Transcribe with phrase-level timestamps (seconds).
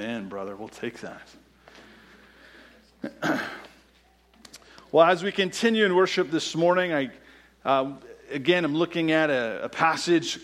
[0.00, 0.56] Amen, brother.
[0.56, 1.20] We'll take that.
[4.92, 7.10] well, as we continue in worship this morning, I
[7.66, 7.92] uh,
[8.30, 10.40] again I'm looking at a, a passage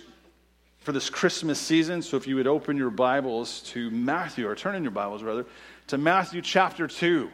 [0.81, 2.03] for this Christmas season.
[2.03, 5.47] So if you would open your Bibles to Matthew, or turn in your Bibles rather,
[5.87, 7.31] to Matthew chapter 2.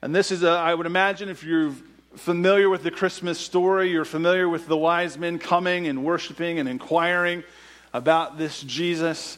[0.00, 1.74] And this is, a, I would imagine, if you're
[2.16, 6.70] familiar with the Christmas story, you're familiar with the wise men coming and worshiping and
[6.70, 7.44] inquiring
[7.92, 9.36] about this Jesus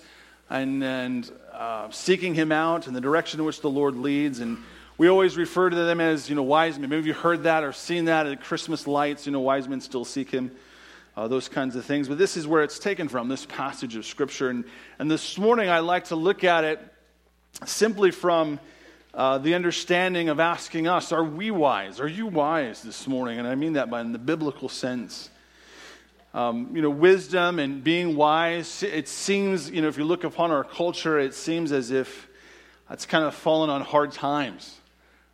[0.48, 4.40] and, and uh, seeking him out and the direction in which the Lord leads.
[4.40, 4.58] And
[4.98, 6.90] we always refer to them as, you know, wise men.
[6.90, 10.04] Maybe you've heard that or seen that at Christmas lights, you know, wise men still
[10.04, 10.50] seek him.
[11.16, 12.08] Uh, those kinds of things.
[12.08, 14.50] But this is where it's taken from, this passage of Scripture.
[14.50, 14.64] And,
[14.98, 16.78] and this morning I'd like to look at it
[17.64, 18.60] simply from
[19.14, 22.00] uh, the understanding of asking us, are we wise?
[22.00, 23.38] Are you wise this morning?
[23.38, 25.30] And I mean that by in the biblical sense.
[26.36, 30.50] Um, you know, wisdom and being wise, it seems, you know, if you look upon
[30.50, 32.28] our culture, it seems as if
[32.90, 34.78] it's kind of fallen on hard times,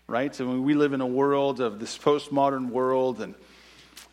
[0.06, 0.32] right?
[0.32, 3.34] So when we live in a world of this postmodern world and,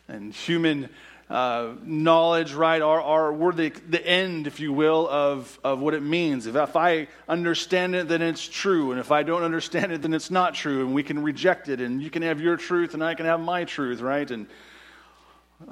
[0.08, 0.88] and human
[1.28, 2.82] uh, knowledge, right?
[2.82, 6.48] Are, our, we're the, the end, if you will, of, of what it means.
[6.48, 8.90] If, if I understand it, then it's true.
[8.90, 10.80] And if I don't understand it, then it's not true.
[10.80, 11.80] And we can reject it.
[11.80, 14.28] And you can have your truth, and I can have my truth, right?
[14.28, 14.48] And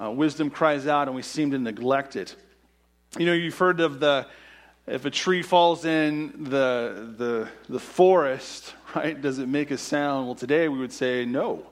[0.00, 2.34] uh, wisdom cries out, and we seem to neglect it.
[3.18, 4.26] You know, you've heard of the
[4.88, 10.26] if a tree falls in the, the, the forest, right, does it make a sound?
[10.26, 11.66] Well, today we would say no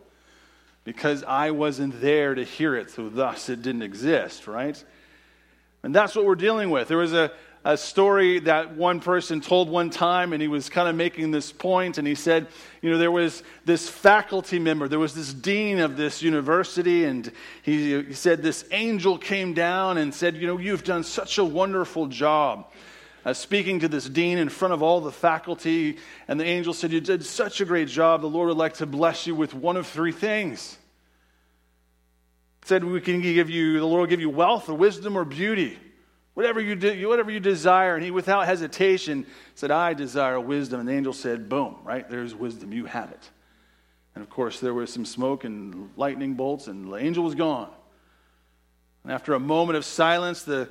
[0.84, 4.82] because I wasn't there to hear it, so thus it didn't exist, right?
[5.82, 6.88] And that's what we're dealing with.
[6.88, 7.32] There was a,
[7.66, 11.50] a story that one person told one time, and he was kind of making this
[11.50, 12.46] point, and he said,
[12.80, 17.32] you know, there was this faculty member, there was this dean of this university, and
[17.64, 21.44] he, he said this angel came down and said, you know, you've done such a
[21.44, 22.70] wonderful job.
[23.24, 25.96] Uh, speaking to this dean in front of all the faculty,
[26.28, 28.20] and the angel said, You did such a great job.
[28.20, 30.78] The Lord would like to bless you with one of three things.
[32.62, 35.76] said, We can give you, the Lord will give you wealth or wisdom or beauty.
[36.36, 37.94] Whatever you, do, whatever you desire.
[37.94, 39.24] And he, without hesitation,
[39.54, 40.80] said, I desire wisdom.
[40.80, 42.06] And the angel said, Boom, right?
[42.10, 42.74] There's wisdom.
[42.74, 43.30] You have it.
[44.14, 47.70] And of course, there was some smoke and lightning bolts, and the angel was gone.
[49.02, 50.68] And after a moment of silence, the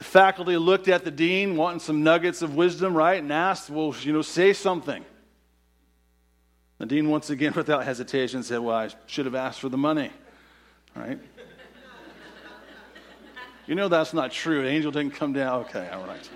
[0.00, 4.12] faculty looked at the dean, wanting some nuggets of wisdom, right, and asked, Well, you
[4.12, 5.04] know, say something.
[6.78, 10.10] The dean, once again, without hesitation, said, Well, I should have asked for the money,
[10.96, 11.20] right?
[13.70, 14.62] You know that's not true.
[14.62, 15.60] The angel didn't come down.
[15.60, 16.28] Okay, all right.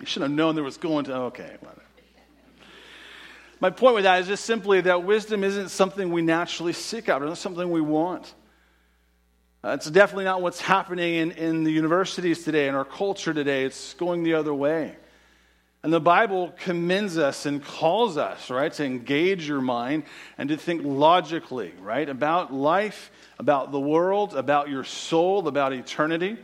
[0.00, 1.80] You should have known there was going to, okay, whatever.
[3.58, 7.22] My point with that is just simply that wisdom isn't something we naturally seek out,
[7.22, 8.34] it's not something we want.
[9.64, 13.64] Uh, it's definitely not what's happening in, in the universities today, in our culture today.
[13.64, 14.96] It's going the other way.
[15.82, 20.04] And the Bible commends us and calls us, right, to engage your mind
[20.36, 26.36] and to think logically, right, about life, about the world, about your soul, about eternity.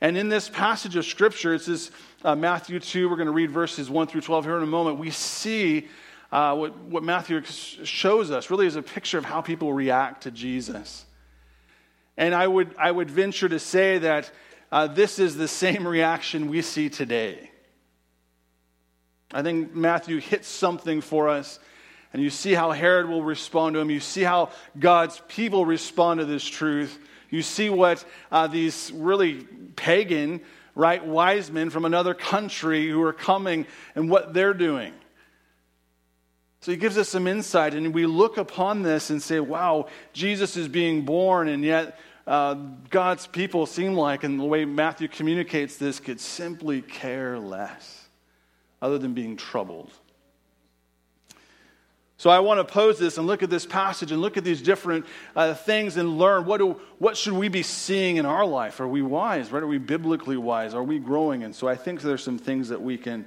[0.00, 1.90] And in this passage of Scripture, it says
[2.24, 4.98] uh, Matthew 2, we're going to read verses 1 through 12 here in a moment.
[4.98, 5.88] We see
[6.30, 10.30] uh, what, what Matthew shows us really is a picture of how people react to
[10.30, 11.04] Jesus.
[12.16, 14.30] And I would, I would venture to say that
[14.70, 17.50] uh, this is the same reaction we see today.
[19.32, 21.58] I think Matthew hits something for us,
[22.12, 23.90] and you see how Herod will respond to him.
[23.90, 26.98] You see how God's people respond to this truth.
[27.30, 29.46] You see what uh, these really
[29.76, 30.40] pagan,
[30.74, 34.92] right, wise men from another country who are coming and what they're doing.
[36.62, 40.56] So he gives us some insight, and we look upon this and say, wow, Jesus
[40.58, 42.54] is being born, and yet uh,
[42.90, 47.99] God's people seem like, and the way Matthew communicates this, could simply care less,
[48.82, 49.90] other than being troubled.
[52.20, 54.60] So I want to pose this and look at this passage and look at these
[54.60, 58.78] different uh, things and learn what, do, what should we be seeing in our life?
[58.78, 59.50] Are we wise?
[59.50, 59.62] Right?
[59.62, 60.74] Are we biblically wise?
[60.74, 61.44] Are we growing?
[61.44, 63.24] And so I think there's some things that we can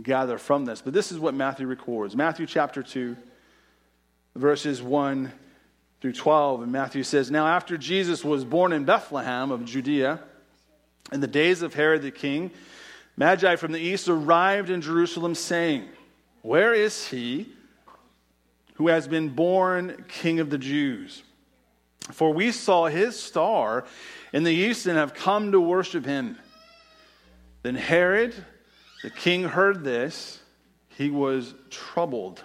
[0.00, 0.80] gather from this.
[0.80, 2.14] But this is what Matthew records.
[2.14, 3.16] Matthew chapter 2,
[4.36, 5.32] verses 1
[6.00, 6.62] through 12.
[6.62, 10.20] And Matthew says, Now after Jesus was born in Bethlehem of Judea,
[11.10, 12.52] in the days of Herod the king,
[13.18, 15.88] Magi from the east arrived in Jerusalem, saying,
[16.42, 17.48] Where is he
[18.74, 21.24] who has been born king of the Jews?
[22.12, 23.86] For we saw his star
[24.32, 26.38] in the east and have come to worship him.
[27.62, 28.34] Then Herod
[29.02, 30.40] the king heard this.
[30.90, 32.44] He was troubled,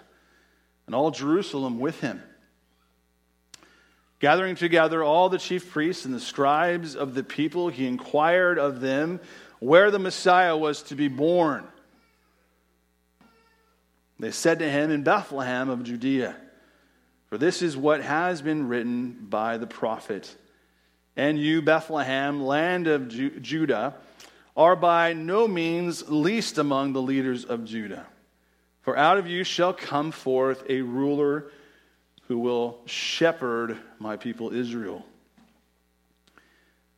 [0.88, 2.22] and all Jerusalem with him.
[4.20, 8.80] Gathering together all the chief priests and the scribes of the people, he inquired of
[8.80, 9.20] them
[9.63, 11.65] where the Messiah was to be born.
[14.19, 16.36] They said to him, In Bethlehem of Judea,
[17.30, 20.36] for this is what has been written by the prophet.
[21.15, 23.95] And you, Bethlehem, land of Ju- Judah,
[24.57, 28.06] are by no means least among the leaders of Judah.
[28.81, 31.45] For out of you shall come forth a ruler
[32.27, 35.06] who will shepherd my people Israel.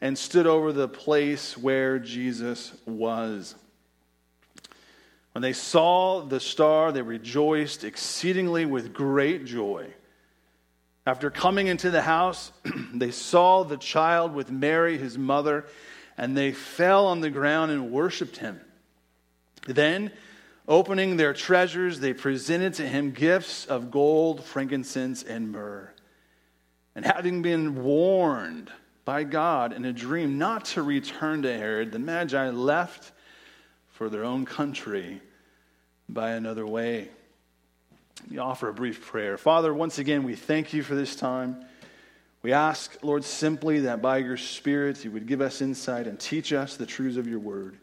[0.00, 3.54] and stood over the place where Jesus was.
[5.32, 9.88] When they saw the star, they rejoiced exceedingly with great joy.
[11.06, 12.52] After coming into the house,
[12.94, 15.66] they saw the child with Mary, his mother,
[16.16, 18.60] and they fell on the ground and worshiped him.
[19.66, 20.10] Then,
[20.66, 25.92] opening their treasures, they presented to him gifts of gold, frankincense, and myrrh.
[26.94, 28.72] And having been warned
[29.06, 33.12] by God in a dream not to return to Herod, the Magi left
[33.92, 35.22] for their own country
[36.08, 37.08] by another way.
[38.28, 39.38] We offer a brief prayer.
[39.38, 41.64] Father, once again, we thank you for this time.
[42.42, 46.52] We ask, Lord, simply that by your Spirit you would give us insight and teach
[46.52, 47.78] us the truths of your word,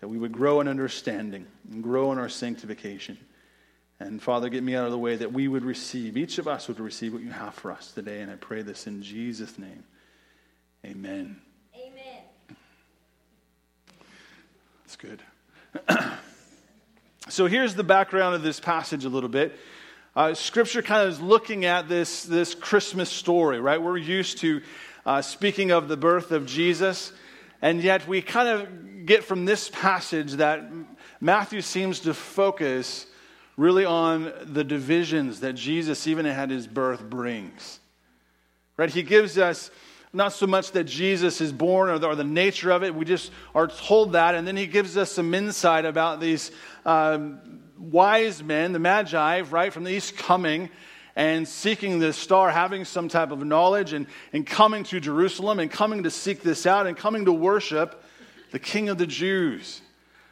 [0.00, 3.18] that we would grow in understanding and grow in our sanctification.
[4.00, 6.66] And Father, get me out of the way that we would receive, each of us
[6.66, 8.20] would receive what you have for us today.
[8.20, 9.84] And I pray this in Jesus' name.
[10.84, 11.40] Amen.
[11.74, 12.22] Amen.
[14.84, 15.22] That's good.
[17.30, 19.56] So here's the background of this passage a little bit.
[20.16, 23.80] Uh, scripture kind of is looking at this, this Christmas story, right?
[23.80, 24.62] We're used to
[25.06, 27.12] uh, speaking of the birth of Jesus,
[27.62, 30.72] and yet we kind of get from this passage that
[31.20, 33.06] Matthew seems to focus
[33.56, 37.78] really on the divisions that Jesus, even at his birth, brings.
[38.76, 38.90] Right?
[38.90, 39.70] He gives us
[40.12, 42.94] not so much that Jesus is born or the, or the, nature of it.
[42.94, 44.34] We just are told that.
[44.34, 46.50] And then he gives us some insight about these
[46.84, 50.68] um, wise men, the Magi, right, from the east coming
[51.16, 55.70] and seeking this star, having some type of knowledge and, and coming to Jerusalem and
[55.70, 58.02] coming to seek this out and coming to worship
[58.50, 59.80] the King of the Jews.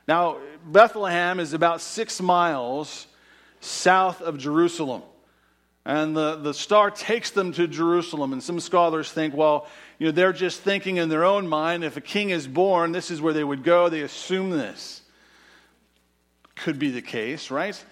[0.07, 3.07] Now, Bethlehem is about six miles
[3.61, 5.03] south of Jerusalem.
[5.89, 8.35] And the, the star takes them to Jerusalem.
[8.35, 9.67] And some scholars think, well,
[9.99, 13.11] you know, they're just thinking in their own mind, if a king is born, this
[13.11, 13.89] is where they would go.
[13.89, 15.01] They assume this.
[16.57, 17.83] Could be the case, right?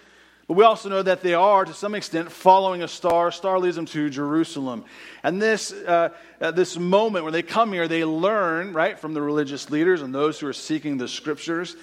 [0.46, 3.32] But we also know that they are, to some extent, following a star.
[3.32, 4.84] Star leads them to Jerusalem.
[5.22, 9.22] And this, uh, uh, this moment when they come here, they learn, right, from the
[9.22, 11.76] religious leaders and those who are seeking the scriptures,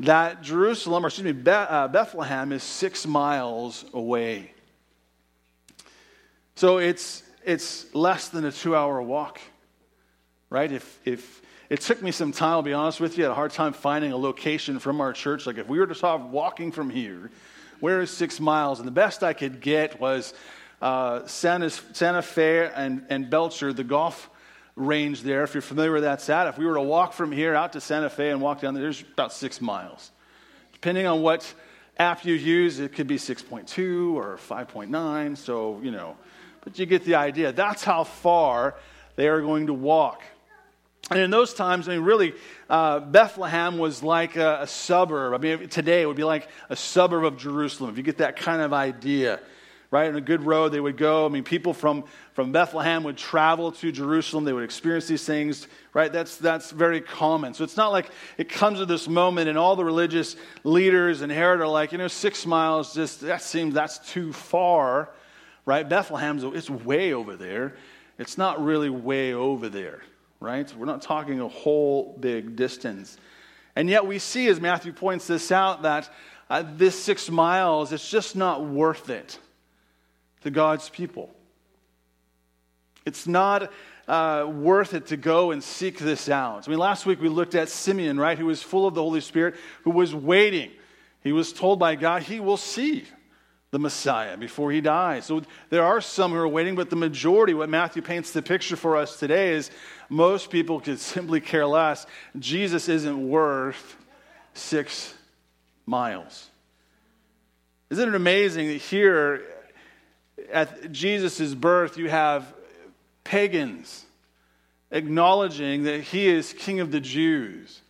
[0.00, 4.54] that Jerusalem, or excuse me, uh, Bethlehem is six miles away.
[6.56, 9.40] So it's, it's less than a two hour walk,
[10.50, 10.70] right?
[10.70, 13.36] If, if it took me some time, I'll be honest with you, I had a
[13.36, 15.46] hard time finding a location from our church.
[15.46, 17.30] Like if we were to start walking from here,
[17.80, 18.78] where is six miles?
[18.78, 20.34] And the best I could get was
[20.82, 24.28] uh, Santa, Santa Fe and, and Belcher, the golf
[24.76, 25.42] range there.
[25.42, 27.80] If you're familiar with that, at, if we were to walk from here out to
[27.80, 30.10] Santa Fe and walk down there, there's about six miles.
[30.72, 31.52] Depending on what
[31.98, 35.36] app you use, it could be 6.2 or 5.9.
[35.36, 36.16] So, you know,
[36.62, 37.52] but you get the idea.
[37.52, 38.74] That's how far
[39.16, 40.22] they are going to walk.
[41.10, 42.34] And in those times, I mean, really,
[42.68, 45.34] uh, Bethlehem was like a, a, suburb.
[45.34, 48.36] I mean, today it would be like a suburb of Jerusalem, if you get that
[48.36, 49.40] kind of idea,
[49.90, 50.08] right?
[50.08, 51.26] On a good road, they would go.
[51.26, 54.44] I mean, people from, from Bethlehem would travel to Jerusalem.
[54.44, 56.12] They would experience these things, right?
[56.12, 57.54] That's, that's very common.
[57.54, 61.32] So it's not like it comes to this moment and all the religious leaders and
[61.32, 65.10] Herod are like, you know, six miles, just, that seems, that's too far
[65.66, 65.88] right?
[65.88, 67.74] Bethlehem's it's way over there.
[68.18, 70.02] It's not really way over there,
[70.40, 70.72] right?
[70.76, 73.16] We're not talking a whole big distance.
[73.76, 76.10] And yet we see, as Matthew points this out, that
[76.50, 79.38] uh, this six miles, it's just not worth it
[80.42, 81.30] to God's people.
[83.06, 83.72] It's not
[84.08, 86.66] uh, worth it to go and seek this out.
[86.66, 89.20] I mean, last week we looked at Simeon, right, who was full of the Holy
[89.20, 90.70] Spirit, who was waiting.
[91.22, 93.04] He was told by God, he will see
[93.70, 95.26] the Messiah before he dies.
[95.26, 98.76] So there are some who are waiting, but the majority, what Matthew paints the picture
[98.76, 99.70] for us today is
[100.08, 102.06] most people could simply care less.
[102.38, 103.96] Jesus isn't worth
[104.54, 105.14] six
[105.86, 106.48] miles.
[107.90, 109.44] Isn't it amazing that here
[110.52, 112.52] at Jesus' birth you have
[113.24, 114.04] pagans
[114.90, 117.80] acknowledging that he is king of the Jews?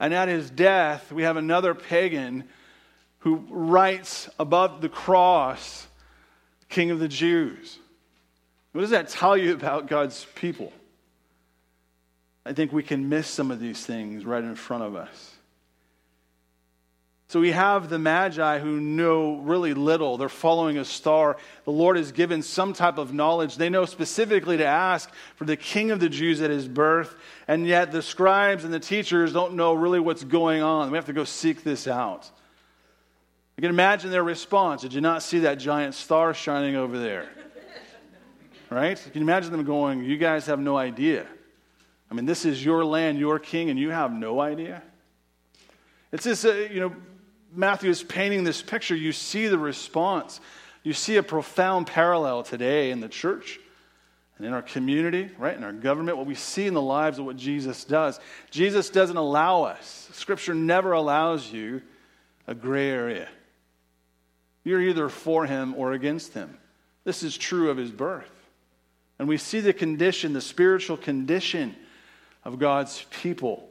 [0.00, 2.44] And at his death, we have another pagan
[3.24, 5.86] who writes above the cross,
[6.68, 7.78] King of the Jews.
[8.72, 10.74] What does that tell you about God's people?
[12.44, 15.36] I think we can miss some of these things right in front of us.
[17.28, 20.18] So we have the Magi who know really little.
[20.18, 21.38] They're following a star.
[21.64, 23.56] The Lord has given some type of knowledge.
[23.56, 27.16] They know specifically to ask for the King of the Jews at his birth,
[27.48, 30.90] and yet the scribes and the teachers don't know really what's going on.
[30.90, 32.30] We have to go seek this out.
[33.56, 34.82] You can imagine their response.
[34.82, 37.28] Did you not see that giant star shining over there?
[38.70, 39.00] Right?
[39.06, 41.26] You can imagine them going, You guys have no idea.
[42.10, 44.82] I mean, this is your land, your king, and you have no idea.
[46.12, 46.94] It's this, uh, you know,
[47.52, 48.96] Matthew is painting this picture.
[48.96, 50.40] You see the response.
[50.82, 53.58] You see a profound parallel today in the church
[54.36, 55.56] and in our community, right?
[55.56, 58.18] In our government, what we see in the lives of what Jesus does.
[58.50, 61.82] Jesus doesn't allow us, Scripture never allows you
[62.46, 63.28] a gray area.
[64.64, 66.58] You're either for him or against him.
[67.04, 68.30] This is true of his birth.
[69.18, 71.76] And we see the condition, the spiritual condition
[72.42, 73.68] of God's people.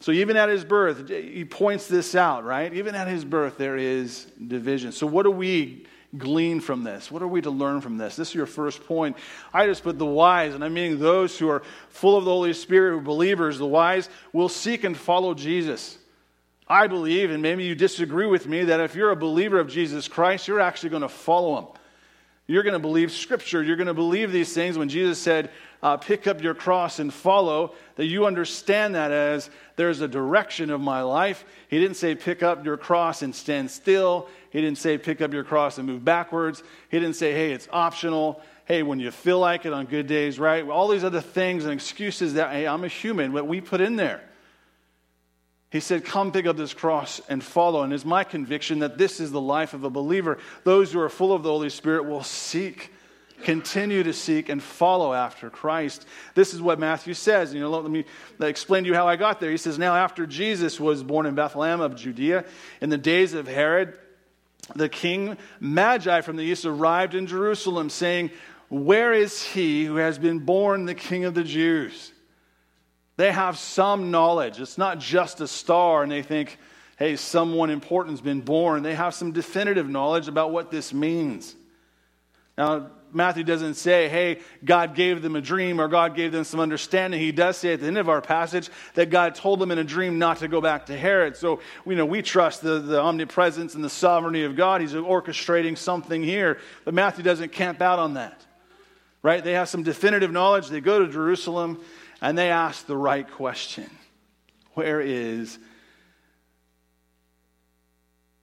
[0.00, 2.72] So even at his birth, he points this out, right?
[2.72, 4.92] Even at his birth, there is division.
[4.92, 5.86] So what do we
[6.18, 7.10] glean from this?
[7.10, 8.16] What are we to learn from this?
[8.16, 9.16] This is your first point.
[9.52, 12.52] I just put the wise, and I mean those who are full of the Holy
[12.52, 15.98] Spirit, who believers, the wise will seek and follow Jesus.
[16.72, 20.08] I believe, and maybe you disagree with me, that if you're a believer of Jesus
[20.08, 21.66] Christ, you're actually going to follow him.
[22.46, 23.62] You're going to believe Scripture.
[23.62, 25.50] You're going to believe these things when Jesus said,
[25.82, 30.70] uh, pick up your cross and follow, that you understand that as there's a direction
[30.70, 31.44] of my life.
[31.68, 34.28] He didn't say pick up your cross and stand still.
[34.48, 36.62] He didn't say pick up your cross and move backwards.
[36.88, 38.40] He didn't say, hey, it's optional.
[38.64, 40.66] Hey, when you feel like it on good days, right?
[40.66, 43.96] All these other things and excuses that, hey, I'm a human, what we put in
[43.96, 44.22] there.
[45.72, 47.82] He said, Come pick up this cross and follow.
[47.82, 50.36] And it's my conviction that this is the life of a believer.
[50.64, 52.92] Those who are full of the Holy Spirit will seek,
[53.42, 56.04] continue to seek, and follow after Christ.
[56.34, 57.54] This is what Matthew says.
[57.54, 58.04] You know, let me
[58.38, 59.50] explain to you how I got there.
[59.50, 62.44] He says, Now, after Jesus was born in Bethlehem of Judea,
[62.82, 63.98] in the days of Herod,
[64.76, 68.30] the king Magi from the east arrived in Jerusalem, saying,
[68.68, 72.12] Where is he who has been born the king of the Jews?
[73.16, 74.60] They have some knowledge.
[74.60, 76.58] It's not just a star and they think,
[76.98, 78.82] hey, someone important's been born.
[78.82, 81.54] They have some definitive knowledge about what this means.
[82.56, 86.60] Now, Matthew doesn't say, hey, God gave them a dream or God gave them some
[86.60, 87.20] understanding.
[87.20, 89.84] He does say at the end of our passage that God told them in a
[89.84, 91.36] dream not to go back to Herod.
[91.36, 94.80] So, you know, we trust the, the omnipresence and the sovereignty of God.
[94.80, 96.58] He's orchestrating something here.
[96.84, 98.40] But Matthew doesn't camp out on that,
[99.22, 99.44] right?
[99.44, 100.68] They have some definitive knowledge.
[100.68, 101.80] They go to Jerusalem
[102.22, 103.90] and they ask the right question
[104.74, 105.58] Where is,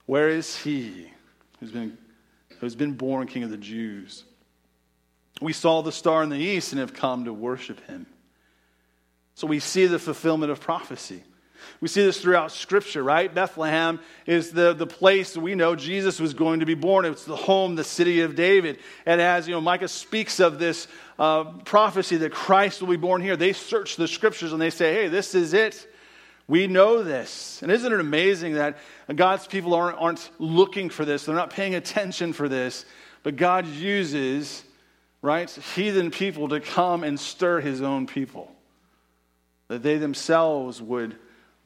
[0.06, 1.10] where is he
[1.60, 1.98] who's been,
[2.60, 4.26] who's been born king of the Jews?
[5.42, 8.06] We saw the star in the east and have come to worship him.
[9.36, 11.24] So we see the fulfillment of prophecy.
[11.82, 13.34] We see this throughout Scripture, right?
[13.34, 17.06] Bethlehem is the, the place we know Jesus was going to be born.
[17.06, 18.80] It's the home, the city of David.
[19.06, 20.88] And as, you know, Micah speaks of this
[21.18, 24.94] uh, prophecy that Christ will be born here, they search the Scriptures and they say,
[24.94, 25.88] hey, this is it.
[26.48, 27.62] We know this.
[27.62, 28.78] And isn't it amazing that
[29.16, 31.26] God's people aren't, aren't looking for this?
[31.26, 32.86] They're not paying attention for this.
[33.22, 34.64] But God uses,
[35.22, 38.52] right, heathen people to come and stir his own people.
[39.68, 41.16] That they themselves would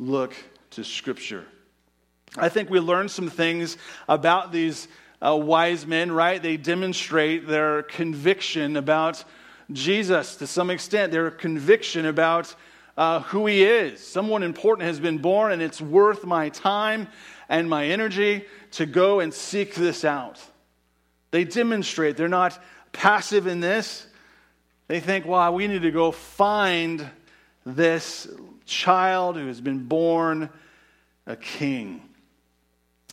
[0.07, 0.36] look
[0.72, 1.45] to Scripture.
[2.36, 4.88] I think we learn some things about these
[5.22, 6.41] uh, wise men, right?
[6.41, 9.24] They demonstrate their conviction about
[9.72, 12.53] Jesus to some extent, their conviction about
[12.98, 14.05] uh, who he is.
[14.05, 17.07] Someone important has been born, and it's worth my time
[17.48, 20.39] and my energy to go and seek this out.
[21.31, 24.05] They demonstrate, they're not passive in this.
[24.88, 27.10] They think, well, we need to go find
[27.65, 28.27] this
[28.65, 30.50] child who has been born
[31.25, 32.01] a king.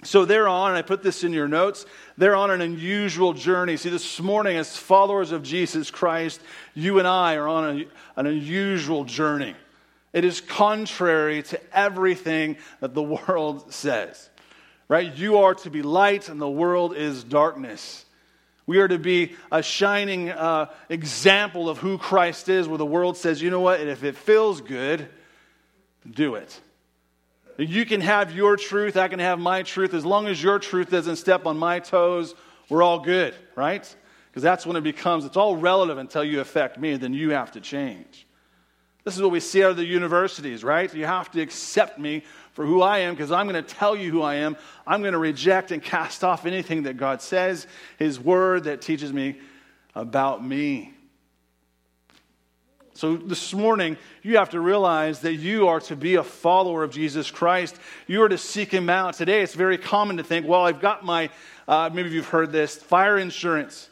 [0.03, 1.85] So they're on, and I put this in your notes,
[2.17, 3.77] they're on an unusual journey.
[3.77, 6.41] See, this morning, as followers of Jesus Christ,
[6.75, 9.55] you and I are on a, an unusual journey.
[10.13, 14.31] It is contrary to everything that the world says,
[14.89, 15.15] right?
[15.15, 18.07] You are to be light, and the world is darkness.
[18.67, 23.19] We are to be a shining uh, example of who Christ is, where the world
[23.19, 25.09] says, you know what, if it feels good,
[26.09, 26.61] do it.
[27.59, 29.93] You can have your truth, I can have my truth.
[29.93, 32.35] As long as your truth doesn't step on my toes,
[32.69, 33.97] we're all good, right?
[34.31, 37.53] Because that's when it becomes, it's all relative until you affect me, then you have
[37.53, 38.27] to change.
[39.05, 40.93] This is what we see out of the universities, right?
[40.93, 44.11] You have to accept me for who I am because I'm going to tell you
[44.11, 44.57] who I am.
[44.87, 47.67] I'm going to reject and cast off anything that God says,
[47.99, 49.41] His word that teaches me
[49.95, 50.95] about me.
[53.01, 56.93] So this morning, you have to realize that you are to be a follower of
[56.93, 57.75] Jesus Christ.
[58.07, 59.15] You are to seek Him out.
[59.15, 61.31] Today, it's very common to think, well, I've got my,
[61.67, 63.89] uh, maybe you've heard this, fire insurance.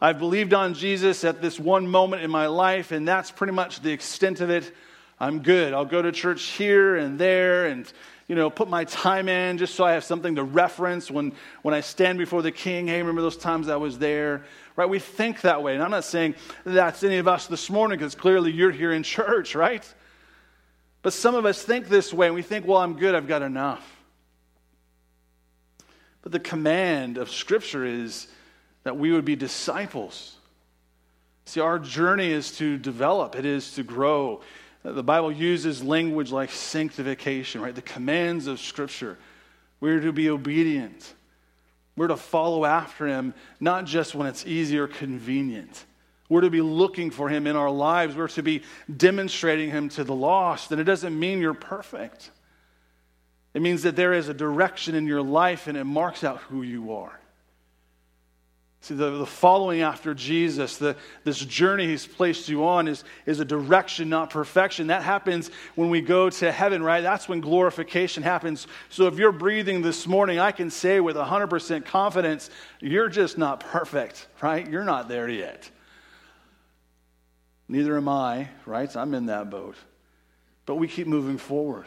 [0.00, 3.82] I've believed on Jesus at this one moment in my life, and that's pretty much
[3.82, 4.74] the extent of it.
[5.20, 5.72] I'm good.
[5.72, 7.86] I'll go to church here and there and,
[8.30, 11.32] you know, put my time in just so I have something to reference when,
[11.62, 12.86] when I stand before the king.
[12.86, 14.44] Hey, remember those times I was there?
[14.76, 14.88] Right?
[14.88, 15.74] We think that way.
[15.74, 19.02] And I'm not saying that's any of us this morning because clearly you're here in
[19.02, 19.84] church, right?
[21.02, 23.16] But some of us think this way and we think, well, I'm good.
[23.16, 23.84] I've got enough.
[26.22, 28.28] But the command of Scripture is
[28.84, 30.36] that we would be disciples.
[31.46, 34.42] See, our journey is to develop, it is to grow.
[34.84, 37.74] Uh, the Bible uses language like sanctification, right?
[37.74, 39.18] The commands of Scripture.
[39.80, 41.14] We're to be obedient.
[41.96, 45.84] We're to follow after Him, not just when it's easy or convenient.
[46.28, 48.16] We're to be looking for Him in our lives.
[48.16, 48.62] We're to be
[48.94, 50.70] demonstrating Him to the lost.
[50.72, 52.30] And it doesn't mean you're perfect,
[53.52, 56.62] it means that there is a direction in your life and it marks out who
[56.62, 57.19] you are.
[58.82, 63.38] See, the, the following after Jesus, the, this journey he's placed you on is, is
[63.38, 64.86] a direction, not perfection.
[64.86, 67.02] That happens when we go to heaven, right?
[67.02, 68.66] That's when glorification happens.
[68.88, 72.48] So if you're breathing this morning, I can say with 100% confidence,
[72.80, 74.66] you're just not perfect, right?
[74.66, 75.70] You're not there yet.
[77.68, 78.94] Neither am I, right?
[78.96, 79.76] I'm in that boat.
[80.64, 81.86] But we keep moving forward.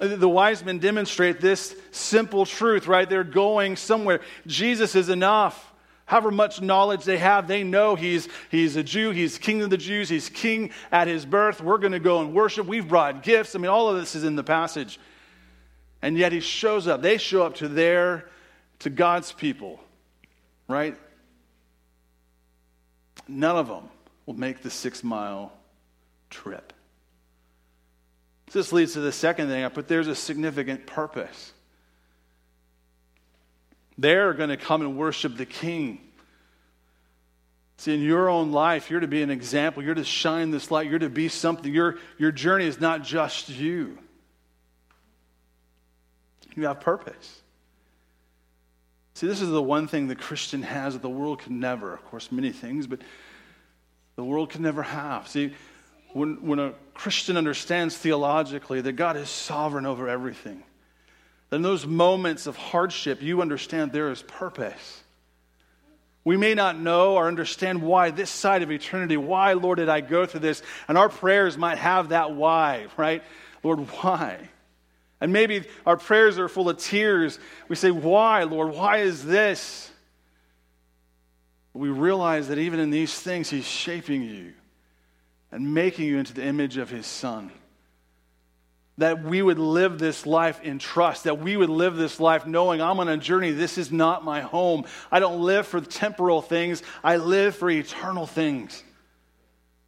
[0.00, 3.08] The wise men demonstrate this simple truth, right?
[3.08, 4.20] They're going somewhere.
[4.46, 5.70] Jesus is enough.
[6.06, 9.76] However much knowledge they have, they know he's, he's a Jew, he's king of the
[9.76, 11.60] Jews, he's king at his birth.
[11.60, 12.66] We're going to go and worship.
[12.66, 13.54] We've brought gifts.
[13.54, 14.98] I mean, all of this is in the passage.
[16.02, 17.02] And yet he shows up.
[17.02, 18.26] They show up to their,
[18.80, 19.78] to God's people,
[20.66, 20.96] right?
[23.28, 23.88] None of them
[24.26, 25.52] will make the six mile
[26.30, 26.72] trip.
[28.52, 31.52] This leads to the second thing, but there's a significant purpose.
[33.96, 36.00] They're going to come and worship the King.
[37.76, 39.82] See, in your own life, you're to be an example.
[39.82, 40.88] You're to shine this light.
[40.90, 41.72] You're to be something.
[41.72, 43.98] Your, your journey is not just you,
[46.56, 47.40] you have purpose.
[49.14, 51.92] See, this is the one thing the Christian has that the world can never.
[51.92, 53.00] Of course, many things, but
[54.16, 55.28] the world can never have.
[55.28, 55.54] See,
[56.12, 60.62] when, when a Christian understands theologically that God is sovereign over everything,
[61.50, 65.02] then those moments of hardship, you understand there is purpose.
[66.24, 70.00] We may not know or understand why this side of eternity, why, Lord, did I
[70.00, 70.62] go through this?
[70.86, 73.22] And our prayers might have that why, right?
[73.62, 74.48] Lord, why?
[75.20, 77.38] And maybe our prayers are full of tears.
[77.68, 78.72] We say, Why, Lord?
[78.72, 79.90] Why is this?
[81.74, 84.52] We realize that even in these things, He's shaping you
[85.52, 87.50] and making you into the image of his son.
[88.98, 92.80] That we would live this life in trust, that we would live this life knowing
[92.82, 93.50] I'm on a journey.
[93.50, 94.84] This is not my home.
[95.10, 98.82] I don't live for temporal things, I live for eternal things.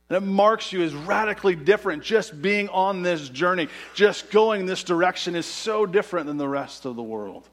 [0.08, 2.02] And it marks you as radically different.
[2.02, 6.84] Just being on this journey, just going this direction is so different than the rest
[6.84, 7.48] of the world.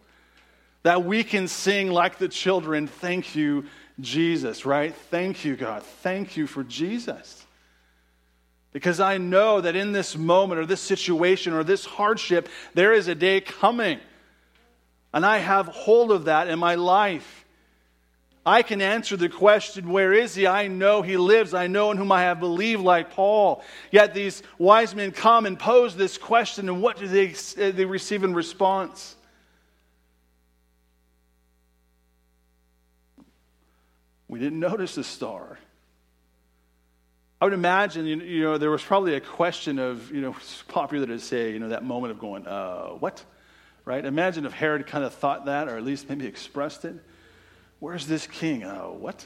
[0.83, 3.65] That we can sing like the children, Thank you,
[4.01, 4.93] Jesus, right?
[5.09, 5.83] Thank you, God.
[5.83, 7.45] Thank you for Jesus.
[8.71, 13.07] Because I know that in this moment or this situation or this hardship, there is
[13.07, 13.99] a day coming.
[15.13, 17.45] And I have hold of that in my life.
[18.45, 20.47] I can answer the question, Where is he?
[20.47, 21.53] I know he lives.
[21.53, 23.63] I know in whom I have believed, like Paul.
[23.91, 27.85] Yet these wise men come and pose this question, and what do they, uh, they
[27.85, 29.15] receive in response?
[34.27, 35.57] We didn't notice the star.
[37.41, 41.07] I would imagine, you know, there was probably a question of, you know, it's popular
[41.07, 43.23] to say, you know, that moment of going, uh, what?
[43.85, 44.05] Right?
[44.05, 46.95] Imagine if Herod kind of thought that, or at least maybe expressed it.
[47.79, 48.63] Where's this king?
[48.63, 49.25] Uh, what?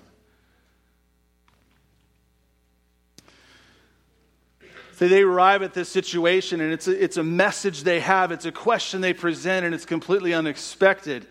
[4.93, 8.45] So they arrive at this situation, and it's a, it's a message they have, it's
[8.45, 11.25] a question they present, and it's completely unexpected.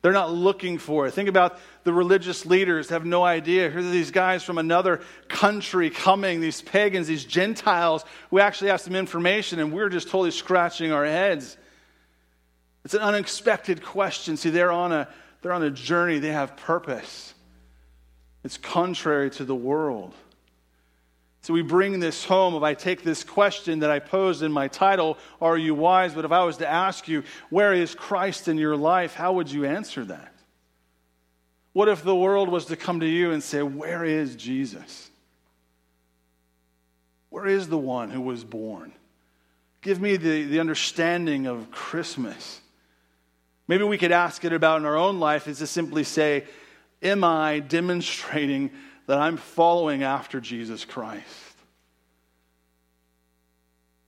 [0.00, 1.10] They're not looking for it.
[1.10, 3.70] Think about the religious leaders have no idea.
[3.70, 8.80] Here are these guys from another country coming, these pagans, these Gentiles We actually have
[8.80, 11.56] some information, and we're just totally scratching our heads.
[12.84, 14.36] It's an unexpected question.
[14.36, 15.08] See, they're on a,
[15.42, 17.32] they're on a journey, they have purpose.
[18.42, 20.12] It's contrary to the world.
[21.42, 22.56] So we bring this home.
[22.56, 26.14] If I take this question that I posed in my title, Are You Wise?
[26.14, 29.14] But if I was to ask you, Where is Christ in your life?
[29.14, 30.35] How would you answer that?
[31.76, 35.10] What if the world was to come to you and say, Where is Jesus?
[37.28, 38.94] Where is the one who was born?
[39.82, 42.62] Give me the, the understanding of Christmas.
[43.68, 46.44] Maybe we could ask it about in our own life is to simply say,
[47.02, 48.70] Am I demonstrating
[49.06, 51.26] that I'm following after Jesus Christ?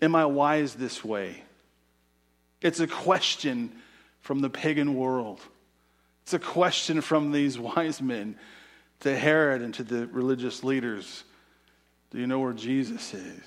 [0.01, 1.43] Am I wise this way?
[2.63, 3.73] It's a question
[4.23, 5.43] from the pagan world.
[6.29, 8.37] It's a question from these wise men
[9.01, 11.25] to Herod and to the religious leaders.
[12.11, 13.41] Do you know where Jesus is?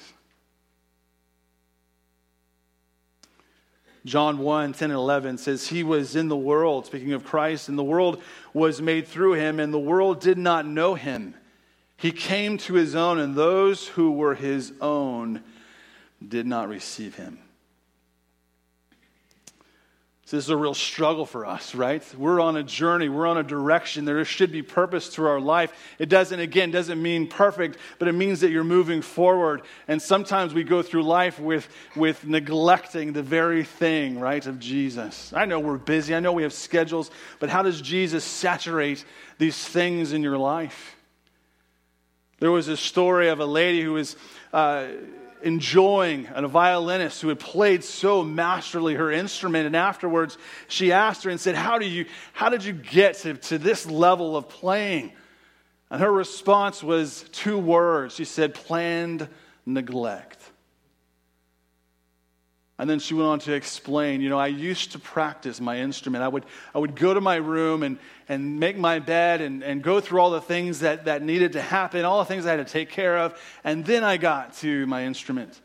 [4.03, 7.77] John 1 10 and 11 says, He was in the world, speaking of Christ, and
[7.77, 8.19] the world
[8.51, 11.35] was made through him, and the world did not know him.
[11.97, 15.43] He came to his own, and those who were his own
[16.27, 17.37] did not receive him.
[20.31, 22.01] So this is a real struggle for us, right?
[22.17, 24.05] We're on a journey, we're on a direction.
[24.05, 25.73] There should be purpose to our life.
[25.99, 29.63] It doesn't, again, doesn't mean perfect, but it means that you're moving forward.
[29.89, 31.67] And sometimes we go through life with,
[31.97, 35.33] with neglecting the very thing, right, of Jesus.
[35.33, 39.03] I know we're busy, I know we have schedules, but how does Jesus saturate
[39.37, 40.95] these things in your life?
[42.39, 44.15] There was a story of a lady who was
[44.53, 44.87] uh,
[45.43, 49.65] enjoying a violinist who had played so masterly her instrument.
[49.65, 53.35] And afterwards, she asked her and said, How, do you, how did you get to,
[53.35, 55.13] to this level of playing?
[55.89, 58.15] And her response was two words.
[58.15, 59.27] She said, Planned
[59.65, 60.40] neglect.
[62.81, 66.23] And then she went on to explain, you know, I used to practice my instrument.
[66.23, 69.83] I would, I would go to my room and, and make my bed and, and
[69.83, 72.65] go through all the things that, that needed to happen, all the things I had
[72.65, 73.39] to take care of.
[73.63, 75.61] And then I got to my instrument.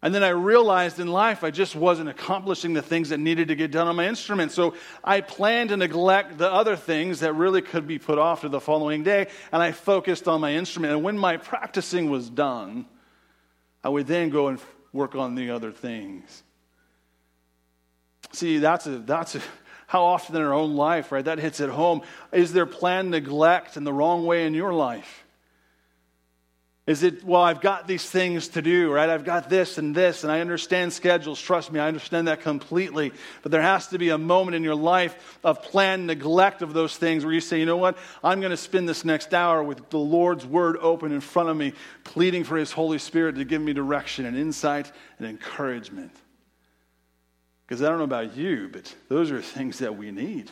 [0.00, 3.56] And then I realized in life I just wasn't accomplishing the things that needed to
[3.56, 4.52] get done on my instrument.
[4.52, 8.48] So I planned to neglect the other things that really could be put off to
[8.48, 9.26] the following day.
[9.50, 10.92] And I focused on my instrument.
[10.92, 12.86] And when my practicing was done,
[13.82, 14.60] I would then go and
[14.94, 16.42] work on the other things.
[18.32, 19.40] See, that's a, that's a,
[19.86, 21.24] how often in our own life, right?
[21.24, 22.02] That hits at home.
[22.32, 25.23] Is there planned neglect in the wrong way in your life?
[26.86, 29.08] Is it, well, I've got these things to do, right?
[29.08, 31.40] I've got this and this, and I understand schedules.
[31.40, 33.10] Trust me, I understand that completely.
[33.42, 36.94] But there has to be a moment in your life of planned neglect of those
[36.94, 37.96] things where you say, you know what?
[38.22, 41.56] I'm going to spend this next hour with the Lord's word open in front of
[41.56, 41.72] me,
[42.04, 46.12] pleading for his Holy Spirit to give me direction and insight and encouragement.
[47.66, 50.50] Because I don't know about you, but those are things that we need.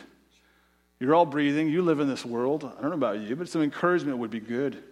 [0.99, 2.63] You're all breathing, you live in this world.
[2.63, 4.83] I don't know about you, but some encouragement would be good.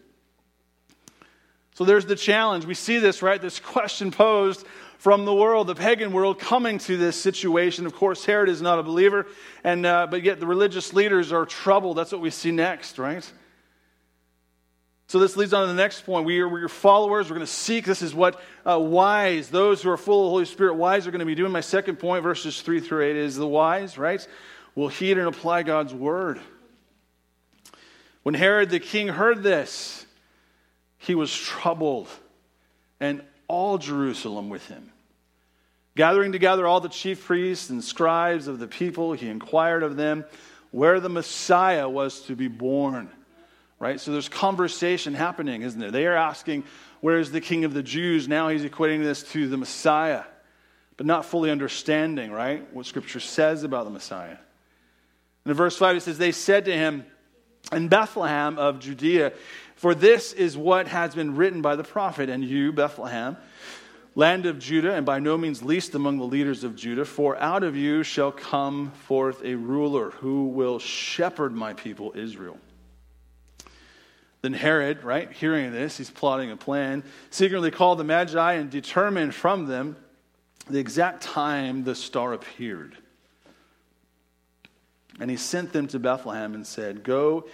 [1.81, 2.63] So there's the challenge.
[2.63, 3.41] We see this, right?
[3.41, 4.67] This question posed
[4.99, 7.87] from the world, the pagan world, coming to this situation.
[7.87, 9.25] Of course, Herod is not a believer,
[9.63, 11.97] and, uh, but yet the religious leaders are troubled.
[11.97, 13.27] That's what we see next, right?
[15.07, 16.23] So this leads on to the next point.
[16.23, 17.31] We are, we're followers.
[17.31, 17.85] We're going to seek.
[17.85, 21.11] This is what uh, wise, those who are full of the Holy Spirit, wise are
[21.11, 21.51] going to be doing.
[21.51, 24.27] My second point, verses 3 through 8, is the wise, right?
[24.75, 26.39] Will heed and apply God's word.
[28.21, 30.05] When Herod the king heard this,
[31.01, 32.07] he was troubled,
[32.99, 34.91] and all Jerusalem with him.
[35.95, 40.25] Gathering together all the chief priests and scribes of the people, he inquired of them
[40.69, 43.09] where the Messiah was to be born.
[43.79, 43.99] Right?
[43.99, 45.91] So there's conversation happening, isn't there?
[45.91, 46.63] They are asking,
[47.01, 48.27] Where is the king of the Jews?
[48.27, 50.23] Now he's equating this to the Messiah,
[50.97, 52.71] but not fully understanding, right?
[52.73, 54.37] What scripture says about the Messiah.
[55.43, 57.05] And in verse 5, it says, They said to him,
[57.71, 59.33] In Bethlehem of Judea,
[59.81, 63.35] for this is what has been written by the prophet, and you, Bethlehem,
[64.13, 67.63] land of Judah, and by no means least among the leaders of Judah, for out
[67.63, 72.59] of you shall come forth a ruler who will shepherd my people Israel.
[74.43, 79.33] Then Herod, right, hearing this, he's plotting a plan, secretly called the Magi and determined
[79.33, 79.95] from them
[80.69, 82.95] the exact time the star appeared.
[85.19, 87.47] And he sent them to Bethlehem and said, Go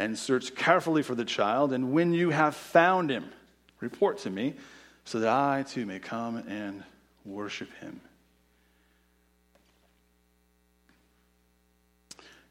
[0.00, 3.30] and search carefully for the child, and when you have found him,
[3.80, 4.54] report to me,
[5.04, 6.82] so that I too may come and
[7.26, 8.00] worship him.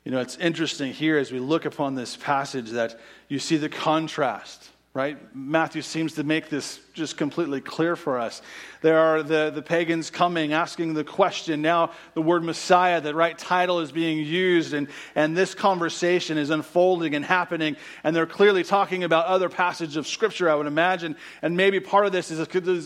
[0.06, 3.68] You know, it's interesting here as we look upon this passage that you see the
[3.68, 5.18] contrast right?
[5.36, 8.42] Matthew seems to make this just completely clear for us.
[8.82, 11.62] There are the, the pagans coming, asking the question.
[11.62, 16.50] Now, the word Messiah, the right title, is being used, and, and this conversation is
[16.50, 17.78] unfolding and happening.
[18.04, 21.16] And they're clearly talking about other passages of Scripture, I would imagine.
[21.44, 22.40] And maybe part of this is,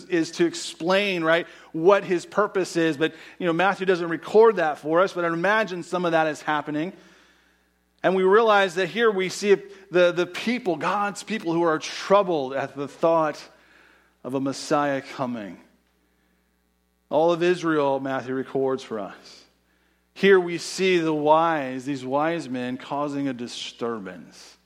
[0.09, 2.97] is, to explain, right, what his purpose is.
[2.97, 6.27] But, you know, Matthew doesn't record that for us, but I imagine some of that
[6.27, 6.91] is happening.
[8.03, 9.55] And we realize that here we see
[9.89, 13.41] the, the people, God's people, who are troubled at the thought
[14.25, 15.57] of a Messiah coming.
[17.09, 19.45] All of Israel, Matthew records for us.
[20.13, 24.57] Here we see the wise, these wise men, causing a disturbance.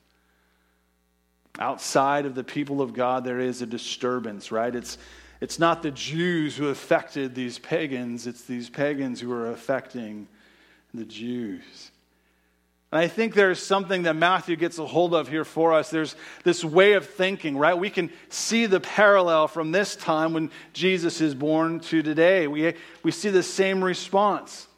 [1.60, 4.74] Outside of the people of God, there is a disturbance, right?
[4.74, 4.98] It's,
[5.40, 10.26] it's not the Jews who affected these pagans, it's these pagans who are affecting
[10.92, 11.92] the Jews.
[12.90, 15.90] And I think there's something that Matthew gets a hold of here for us.
[15.90, 17.74] There's this way of thinking, right?
[17.74, 22.46] We can see the parallel from this time when Jesus is born to today.
[22.46, 22.72] We,
[23.02, 24.68] we see the same response.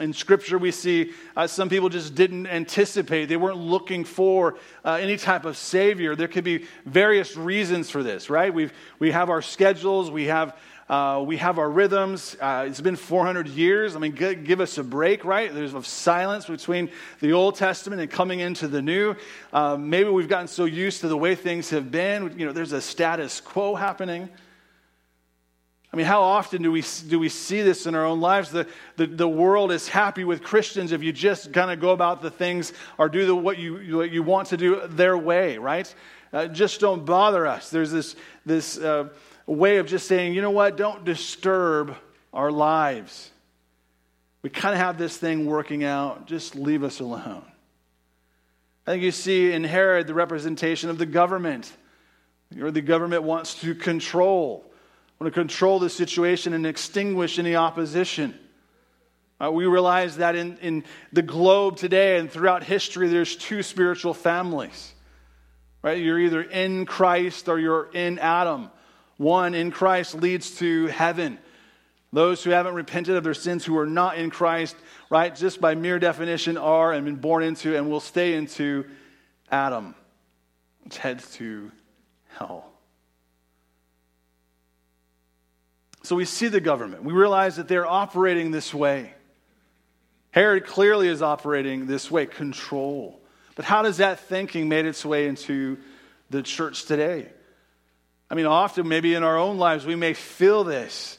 [0.00, 4.94] In Scripture, we see uh, some people just didn't anticipate, they weren't looking for uh,
[4.94, 6.16] any type of Savior.
[6.16, 8.52] There could be various reasons for this, right?
[8.52, 10.56] We've, we have our schedules, we have
[10.88, 12.36] uh, we have our rhythms.
[12.40, 13.96] Uh, it's been 400 years.
[13.96, 15.52] I mean, give, give us a break, right?
[15.52, 16.90] There's a silence between
[17.20, 19.14] the Old Testament and coming into the New.
[19.52, 22.38] Uh, maybe we've gotten so used to the way things have been.
[22.38, 24.28] You know, there's a status quo happening.
[25.92, 28.50] I mean, how often do we, do we see this in our own lives?
[28.50, 28.66] The,
[28.96, 32.30] the, the world is happy with Christians if you just kind of go about the
[32.30, 35.94] things or do the, what, you, what you want to do their way, right?
[36.32, 37.68] Uh, just don't bother us.
[37.68, 38.16] There's this,
[38.46, 39.10] this uh,
[39.46, 41.96] a way of just saying, you know what, don't disturb
[42.32, 43.30] our lives.
[44.42, 47.44] We kind of have this thing working out, just leave us alone.
[48.86, 51.72] I think you see in Herod the representation of the government.
[52.60, 54.70] Or the government wants to control,
[55.18, 58.38] want to control the situation and extinguish any opposition.
[59.42, 64.12] Uh, we realize that in, in the globe today and throughout history, there's two spiritual
[64.12, 64.92] families.
[65.82, 65.98] Right?
[65.98, 68.70] You're either in Christ or you're in Adam.
[69.22, 71.38] One in Christ leads to heaven.
[72.12, 74.74] Those who haven't repented of their sins, who are not in Christ,
[75.10, 78.84] right, just by mere definition, are and been born into and will stay into
[79.48, 79.94] Adam,
[80.82, 81.70] which heads to
[82.36, 82.68] hell.
[86.02, 87.04] So we see the government.
[87.04, 89.14] We realize that they're operating this way.
[90.32, 93.20] Herod clearly is operating this way control.
[93.54, 95.78] But how does that thinking made its way into
[96.28, 97.28] the church today?
[98.32, 101.18] I mean, often, maybe in our own lives, we may feel this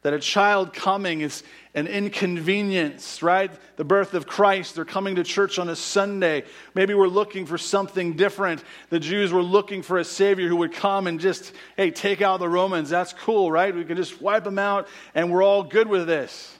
[0.00, 1.42] that a child coming is
[1.74, 3.50] an inconvenience, right?
[3.76, 6.44] The birth of Christ, they're coming to church on a Sunday.
[6.74, 8.62] Maybe we're looking for something different.
[8.90, 12.38] The Jews were looking for a Savior who would come and just, hey, take out
[12.38, 12.90] the Romans.
[12.90, 13.74] That's cool, right?
[13.74, 16.54] We can just wipe them out and we're all good with this.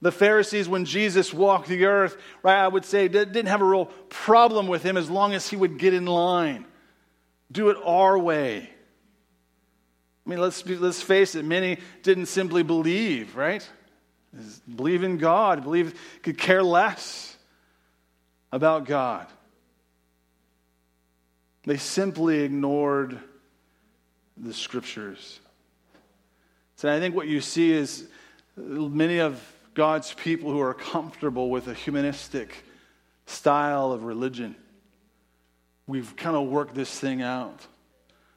[0.00, 3.86] The Pharisees, when Jesus walked the earth, right, I would say, didn't have a real
[4.08, 6.64] problem with him as long as he would get in line,
[7.52, 8.70] do it our way.
[10.30, 13.68] I mean, let's, let's face it, many didn't simply believe, right?
[14.76, 17.36] Believe in God, believe, could care less
[18.52, 19.26] about God.
[21.64, 23.18] They simply ignored
[24.36, 25.40] the scriptures.
[26.76, 28.06] So I think what you see is
[28.56, 32.62] many of God's people who are comfortable with a humanistic
[33.26, 34.54] style of religion.
[35.88, 37.66] We've kind of worked this thing out.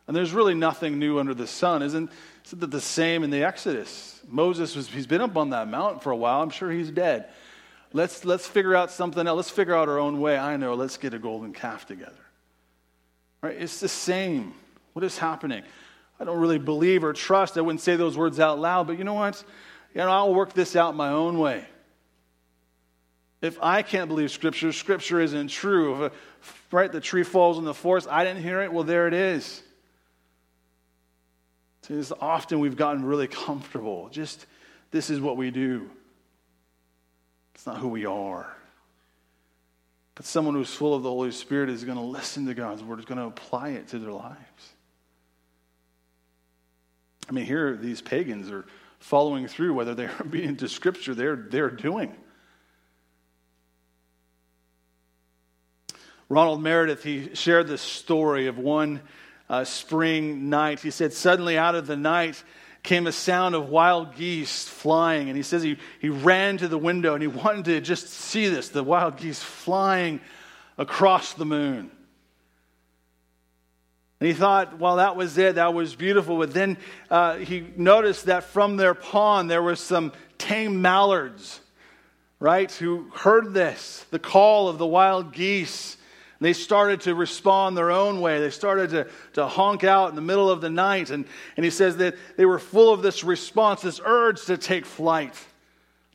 [0.08, 1.82] And there's really nothing new under the sun.
[1.82, 2.12] Isn't,
[2.46, 4.20] isn't that the same in the Exodus?
[4.28, 6.42] Moses, was, he's been up on that mountain for a while.
[6.42, 7.30] I'm sure he's dead.
[7.94, 9.38] Let's, let's figure out something else.
[9.38, 10.38] Let's figure out our own way.
[10.38, 10.74] I know.
[10.74, 12.12] Let's get a golden calf together.
[13.42, 13.56] Right?
[13.60, 14.54] It's the same.
[14.94, 15.64] What is happening?
[16.20, 17.58] I don't really believe or trust.
[17.58, 19.44] I wouldn't say those words out loud, but you know what?
[19.94, 21.66] You know, I'll work this out my own way.
[23.42, 26.06] If I can't believe Scripture, Scripture isn't true.
[26.06, 29.14] If right, the tree falls in the forest, I didn't hear it, well, there it
[29.14, 29.63] is.
[31.84, 34.10] See, often we've gotten really comfortable.
[34.10, 34.46] Just
[34.92, 35.90] this is what we do.
[37.56, 38.56] It's not who we are.
[40.16, 43.00] But someone who's full of the Holy Spirit is going to listen to God's word,
[43.00, 44.74] is going to apply it to their lives.
[47.28, 48.66] I mean, here these pagans are
[49.00, 52.16] following through, whether they're obedient to Scripture, they're, they're doing.
[56.30, 59.02] Ronald Meredith, he shared this story of one
[59.50, 60.80] uh, spring night.
[60.80, 62.44] He said, Suddenly out of the night,
[62.84, 65.30] came a sound of wild geese flying.
[65.30, 68.50] And he says he, he ran to the window and he wanted to just see
[68.50, 70.20] this the wild geese flying
[70.78, 71.90] across the moon.
[74.20, 75.56] And he thought, well, that was it.
[75.56, 76.38] That was beautiful.
[76.38, 76.78] But then
[77.10, 81.60] uh, he noticed that from their pond there were some tame mallards,
[82.40, 85.98] right, who heard this, the call of the wild geese.
[86.40, 88.40] They started to respond their own way.
[88.40, 91.10] They started to, to honk out in the middle of the night.
[91.10, 94.86] And, and he says that they were full of this response, this urge to take
[94.86, 95.34] flight.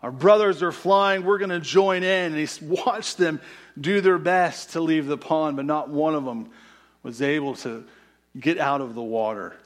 [0.02, 1.24] Our brothers are flying.
[1.24, 2.34] We're going to join in.
[2.34, 3.40] And he watched them
[3.80, 6.50] do their best to leave the pond, but not one of them
[7.02, 7.84] was able to
[8.38, 9.56] get out of the water.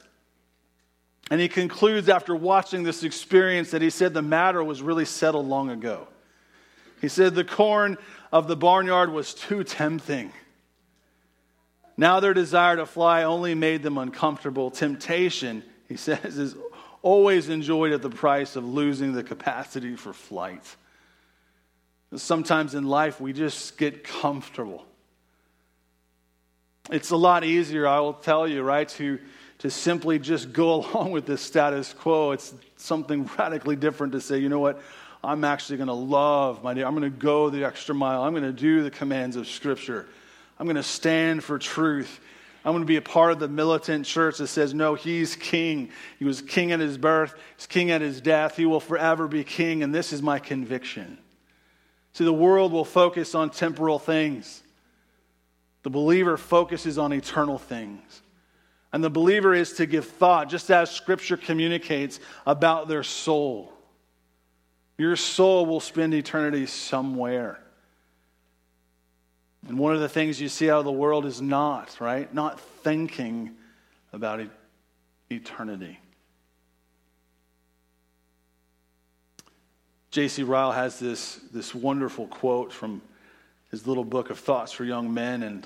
[1.31, 5.47] And he concludes after watching this experience that he said the matter was really settled
[5.47, 6.07] long ago.
[7.01, 7.97] He said the corn
[8.31, 10.31] of the barnyard was too tempting.
[11.95, 14.71] Now their desire to fly only made them uncomfortable.
[14.71, 16.55] Temptation, he says, is
[17.01, 20.63] always enjoyed at the price of losing the capacity for flight.
[22.15, 24.85] Sometimes in life we just get comfortable.
[26.91, 29.19] It's a lot easier, I will tell you, right, to,
[29.59, 32.31] to simply just go along with the status quo.
[32.31, 34.81] It's something radically different to say, you know what,
[35.23, 36.83] I'm actually going to love my day.
[36.83, 38.23] I'm going to go the extra mile.
[38.23, 40.05] I'm going to do the commands of Scripture.
[40.59, 42.19] I'm going to stand for truth.
[42.65, 45.89] I'm going to be a part of the militant church that says, no, he's king.
[46.17, 48.55] He was king at his birth, he's king at his death.
[48.55, 51.17] He will forever be king, and this is my conviction.
[52.13, 54.61] See, the world will focus on temporal things.
[55.81, 58.21] The believer focuses on eternal things.
[58.93, 63.73] And the believer is to give thought, just as Scripture communicates, about their soul.
[64.99, 67.59] Your soul will spend eternity somewhere.
[69.67, 72.31] And one of the things you see out of the world is not, right?
[72.33, 73.51] Not thinking
[74.11, 74.41] about
[75.29, 75.99] eternity.
[80.11, 80.43] J.C.
[80.43, 83.01] Ryle has this, this wonderful quote from
[83.71, 85.41] his little book of thoughts for young men.
[85.41, 85.65] And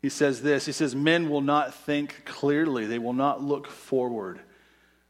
[0.00, 4.38] he says this He says, Men will not think clearly, they will not look forward.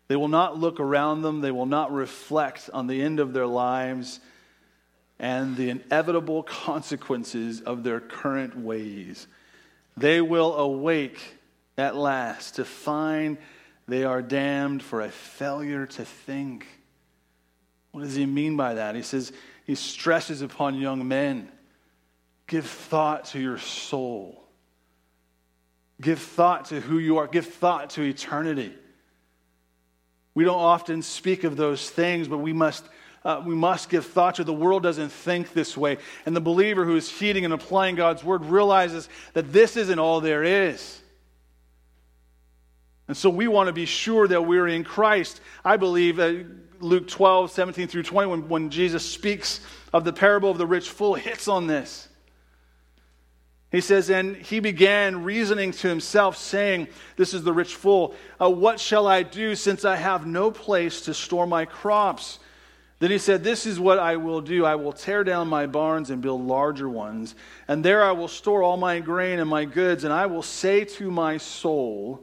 [0.07, 3.47] They will not look around them, they will not reflect on the end of their
[3.47, 4.21] lives
[5.19, 9.27] and the inevitable consequences of their current ways.
[9.97, 11.21] They will awake
[11.79, 13.39] at last to find
[13.87, 16.67] they are damned for a failure to think.
[17.93, 18.95] What does he mean by that?
[18.95, 19.33] He says,
[19.65, 21.51] he stresses upon young men
[22.47, 24.45] give thought to your soul.
[26.01, 27.27] Give thought to who you are.
[27.27, 28.75] Give thought to eternity.
[30.35, 32.85] We don't often speak of those things, but we must,
[33.25, 34.45] uh, we must give thought to.
[34.45, 35.99] The world doesn't think this way.
[36.27, 40.21] And the believer who is heeding and applying God's word realizes that this isn't all
[40.21, 41.01] there is.
[43.09, 45.41] And so we want to be sure that we're in Christ.
[45.65, 46.35] I believe uh,
[46.81, 49.61] Luke 12, 17 through 20, when, when Jesus speaks
[49.93, 52.09] of the parable of the rich fool, hits on this.
[53.71, 58.51] He says, And he began reasoning to himself, saying, This is the rich fool, uh,
[58.51, 62.39] what shall I do since I have no place to store my crops?
[62.99, 64.65] Then he said, This is what I will do.
[64.65, 67.35] I will tear down my barns and build larger ones,
[67.69, 70.85] and there I will store all my grain and my goods, and I will say
[70.85, 72.21] to my soul,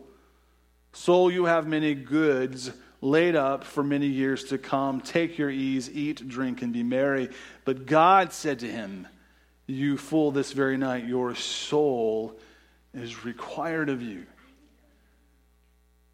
[0.93, 5.01] Soul, you have many goods laid up for many years to come.
[5.01, 7.29] Take your ease, eat, drink, and be merry.
[7.65, 9.07] But God said to him,
[9.67, 12.37] You fool, this very night your soul
[12.93, 14.25] is required of you.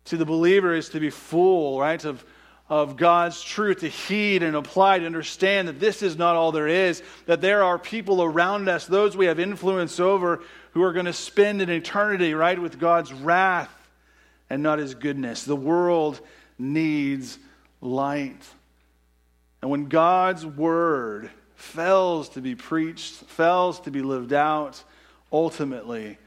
[0.06, 2.24] See, the believer is to be full, right, of,
[2.70, 6.68] of God's truth, to heed and apply, to understand that this is not all there
[6.68, 11.06] is, that there are people around us, those we have influence over, who are going
[11.06, 13.74] to spend an eternity, right, with God's wrath
[14.50, 15.44] and not his goodness.
[15.44, 16.20] The world
[16.60, 17.40] needs
[17.82, 18.42] light.
[19.62, 24.84] And when God's word fails to be preached, fails to be lived out,
[25.32, 26.18] ultimately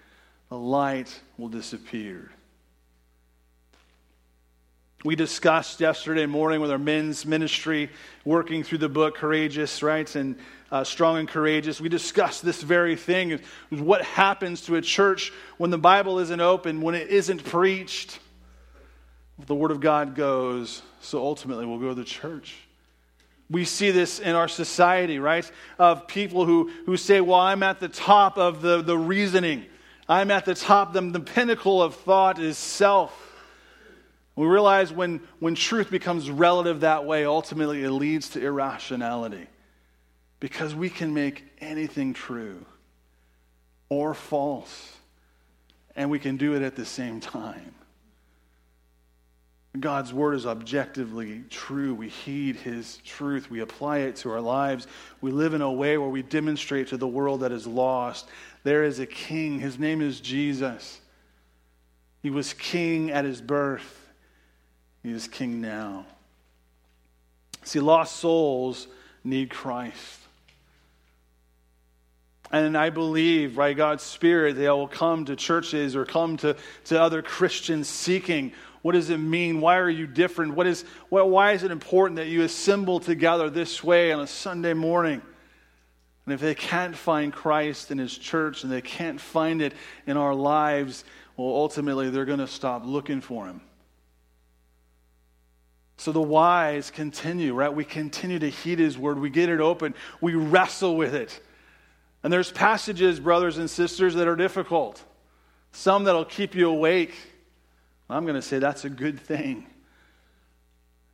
[0.48, 2.31] the light will disappear.
[5.05, 7.91] We discussed yesterday morning with our men's ministry,
[8.25, 10.15] working through the book Courageous, right?
[10.15, 10.37] And
[10.71, 11.81] uh, Strong and Courageous.
[11.81, 16.81] We discussed this very thing what happens to a church when the Bible isn't open,
[16.81, 18.19] when it isn't preached
[19.47, 22.57] the Word of God goes, so ultimately we'll go to the church.
[23.49, 25.51] We see this in our society, right?
[25.79, 29.66] Of people who, who say, Well, I'm at the top of the, the reasoning.
[30.09, 33.27] I'm at the top, the, the pinnacle of thought is self.
[34.41, 39.47] We realize when, when truth becomes relative that way, ultimately it leads to irrationality.
[40.41, 42.64] Because we can make anything true
[43.91, 44.97] or false,
[45.95, 47.74] and we can do it at the same time.
[49.78, 51.95] God's word is objectively true.
[51.95, 53.51] We heed his truth.
[53.51, 54.86] We apply it to our lives.
[55.20, 58.26] We live in a way where we demonstrate to the world that is lost
[58.62, 59.61] there is a king.
[59.61, 60.99] His name is Jesus.
[62.22, 63.99] He was king at his birth,
[65.03, 66.07] he is king now.
[67.64, 68.86] See, lost souls
[69.24, 70.18] need Christ.
[72.53, 77.01] And I believe, by God's Spirit, they will come to churches or come to, to
[77.01, 79.61] other Christians seeking what does it mean?
[79.61, 80.55] Why are you different?
[80.55, 84.72] What is, why is it important that you assemble together this way on a Sunday
[84.72, 85.20] morning?
[86.24, 89.74] And if they can't find Christ in His church and they can't find it
[90.07, 91.05] in our lives,
[91.36, 93.61] well, ultimately they're going to stop looking for Him.
[96.01, 97.68] So the whys continue, right?
[97.68, 101.38] We continue to heed His word, we get it open, we wrestle with it.
[102.22, 105.05] And there's passages, brothers and sisters, that are difficult.
[105.72, 107.12] Some that'll keep you awake.
[108.09, 109.66] I'm going to say that's a good thing.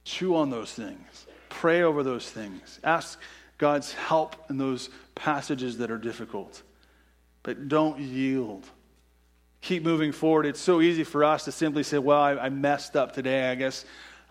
[0.04, 3.18] Chew on those things, pray over those things, ask
[3.58, 6.62] God's help in those passages that are difficult.
[7.42, 8.64] But don't yield.
[9.62, 10.46] Keep moving forward.
[10.46, 13.50] It's so easy for us to simply say, Well, I, I messed up today.
[13.50, 13.84] I guess,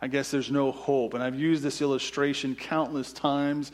[0.06, 1.16] I guess there's no hope.
[1.16, 3.72] And I've used this illustration countless times.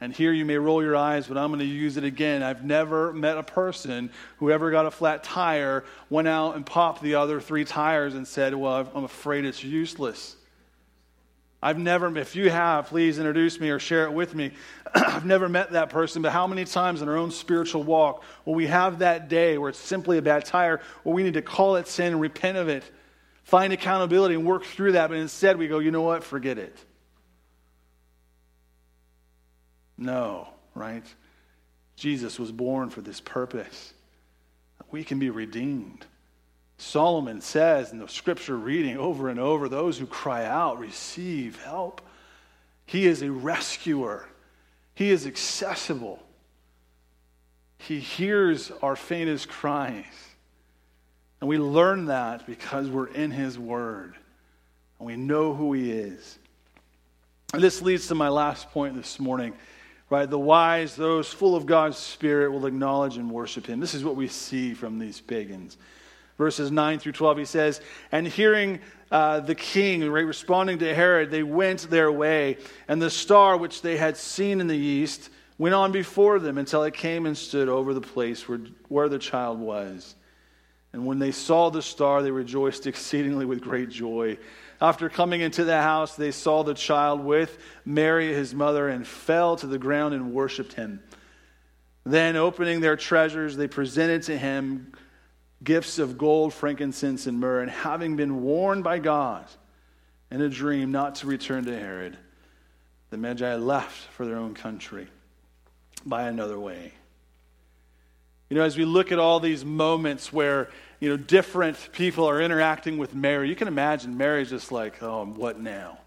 [0.00, 2.42] And here you may roll your eyes, but I'm going to use it again.
[2.42, 4.08] I've never met a person
[4.38, 8.26] who ever got a flat tire, went out and popped the other three tires and
[8.26, 10.36] said, Well, I'm afraid it's useless.
[11.62, 14.52] I've never, if you have, please introduce me or share it with me.
[14.94, 18.54] I've never met that person, but how many times in our own spiritual walk will
[18.54, 21.76] we have that day where it's simply a bad tire, where we need to call
[21.76, 22.84] it sin and repent of it,
[23.44, 26.76] find accountability and work through that, but instead we go, you know what, forget it.
[29.96, 31.04] No, right?
[31.96, 33.92] Jesus was born for this purpose.
[34.90, 36.04] We can be redeemed.
[36.78, 42.00] Solomon says in the scripture reading over and over those who cry out receive help.
[42.86, 44.26] He is a rescuer,
[44.94, 46.20] He is accessible.
[47.78, 50.04] He hears our faintest cries.
[51.44, 54.14] And we learn that because we're in His Word
[54.98, 56.38] and we know who He is.
[57.52, 59.52] And this leads to my last point this morning
[60.08, 60.30] Right?
[60.30, 63.78] The wise, those full of God's Spirit, will acknowledge and worship him.
[63.78, 65.76] This is what we see from these pagans.
[66.38, 67.80] Verses 9 through 12, he says,
[68.10, 68.80] And hearing
[69.10, 73.82] uh, the king, right, responding to Herod, they went their way, and the star which
[73.82, 77.68] they had seen in the east went on before them until it came and stood
[77.68, 80.14] over the place where, where the child was.
[80.94, 84.38] And when they saw the star, they rejoiced exceedingly with great joy.
[84.80, 89.56] After coming into the house, they saw the child with Mary, his mother, and fell
[89.56, 91.02] to the ground and worshiped him.
[92.04, 94.92] Then, opening their treasures, they presented to him
[95.64, 97.62] gifts of gold, frankincense, and myrrh.
[97.62, 99.46] And having been warned by God
[100.30, 102.16] in a dream not to return to Herod,
[103.10, 105.08] the Magi left for their own country
[106.06, 106.92] by another way.
[108.54, 112.40] You know, as we look at all these moments where you know, different people are
[112.40, 113.48] interacting with Mary.
[113.48, 115.98] You can imagine Mary's just like, oh, what now?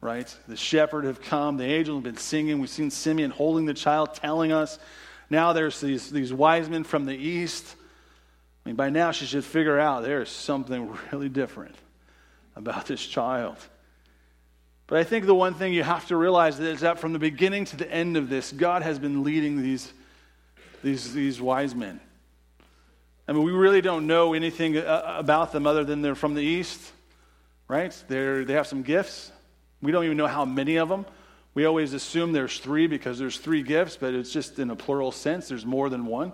[0.00, 0.26] Right?
[0.48, 2.58] The shepherd have come, the angel have been singing.
[2.58, 4.80] We've seen Simeon holding the child, telling us.
[5.30, 7.76] Now there's these, these wise men from the east.
[8.64, 11.76] I mean, by now she should figure out there's something really different
[12.56, 13.58] about this child.
[14.88, 17.64] But I think the one thing you have to realize is that from the beginning
[17.66, 19.92] to the end of this, God has been leading these,
[20.86, 22.00] these, these wise men.
[23.26, 26.42] I mean, we really don't know anything uh, about them other than they're from the
[26.42, 26.80] East,
[27.66, 27.92] right?
[28.06, 29.32] They're, they have some gifts.
[29.82, 31.04] We don't even know how many of them.
[31.54, 35.10] We always assume there's three because there's three gifts, but it's just in a plural
[35.10, 35.48] sense.
[35.48, 36.32] There's more than one.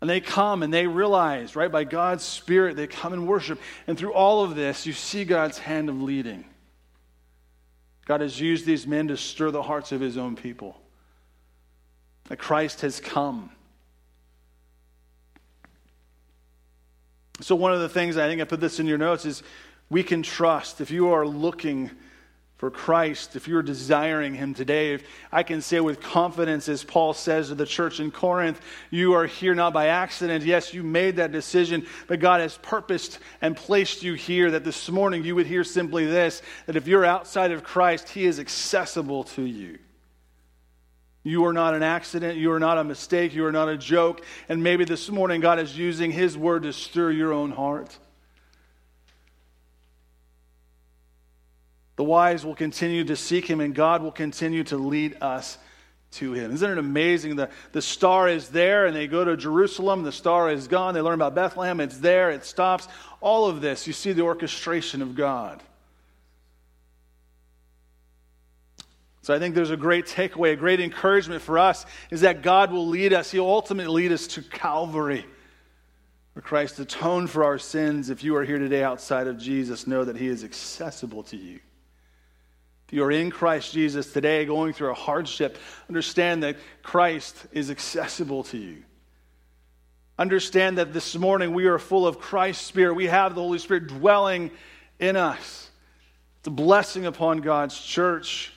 [0.00, 3.60] And they come and they realize, right, by God's Spirit, they come and worship.
[3.86, 6.46] And through all of this, you see God's hand of leading.
[8.06, 10.80] God has used these men to stir the hearts of his own people.
[12.28, 13.50] That Christ has come
[17.40, 19.42] So, one of the things I think I put this in your notes is
[19.90, 20.80] we can trust.
[20.80, 21.90] If you are looking
[22.56, 24.98] for Christ, if you're desiring Him today,
[25.30, 28.60] I can say with confidence, as Paul says to the church in Corinth,
[28.90, 30.44] you are here not by accident.
[30.44, 34.90] Yes, you made that decision, but God has purposed and placed you here that this
[34.90, 39.22] morning you would hear simply this that if you're outside of Christ, He is accessible
[39.24, 39.78] to you.
[41.28, 42.38] You are not an accident.
[42.38, 43.34] You are not a mistake.
[43.34, 44.24] You are not a joke.
[44.48, 47.96] And maybe this morning God is using His word to stir your own heart.
[51.96, 55.58] The wise will continue to seek Him, and God will continue to lead us
[56.10, 56.52] to him.
[56.52, 57.36] Isn't it amazing?
[57.36, 60.04] The, the star is there, and they go to Jerusalem.
[60.04, 60.94] The star is gone.
[60.94, 61.80] They learn about Bethlehem.
[61.80, 62.30] It's there.
[62.30, 62.88] It stops.
[63.20, 65.62] All of this, you see the orchestration of God.
[69.28, 72.72] So I think there's a great takeaway, a great encouragement for us is that God
[72.72, 73.30] will lead us.
[73.30, 75.26] He'll ultimately lead us to Calvary,
[76.32, 78.08] where Christ atoned for our sins.
[78.08, 81.60] If you are here today outside of Jesus, know that He is accessible to you.
[82.86, 85.58] If you are in Christ Jesus today going through a hardship,
[85.90, 88.82] understand that Christ is accessible to you.
[90.18, 92.94] Understand that this morning we are full of Christ's Spirit.
[92.94, 94.52] We have the Holy Spirit dwelling
[94.98, 95.70] in us.
[96.38, 98.54] It's a blessing upon God's church.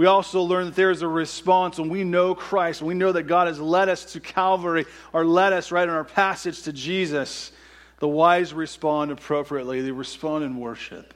[0.00, 3.12] We also learn that there is a response when we know Christ, when we know
[3.12, 6.72] that God has led us to Calvary or led us right in our passage to
[6.72, 7.52] Jesus.
[7.98, 11.12] The wise respond appropriately, they respond in worship.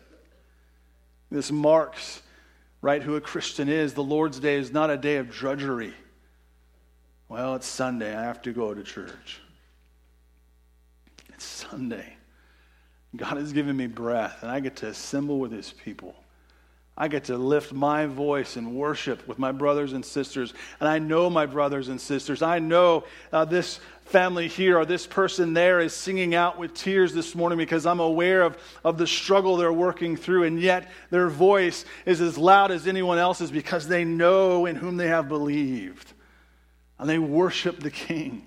[1.30, 2.20] This marks,
[2.82, 3.94] right, who a Christian is.
[3.94, 5.94] The Lord's Day is not a day of drudgery.
[7.30, 8.14] Well, it's Sunday.
[8.14, 9.40] I have to go to church.
[11.30, 12.18] It's Sunday.
[13.16, 16.14] God has given me breath, and I get to assemble with His people.
[16.96, 20.54] I get to lift my voice and worship with my brothers and sisters.
[20.78, 22.40] And I know my brothers and sisters.
[22.40, 27.12] I know uh, this family here or this person there is singing out with tears
[27.12, 30.44] this morning because I'm aware of, of the struggle they're working through.
[30.44, 34.96] And yet their voice is as loud as anyone else's because they know in whom
[34.96, 36.12] they have believed.
[37.00, 38.46] And they worship the King.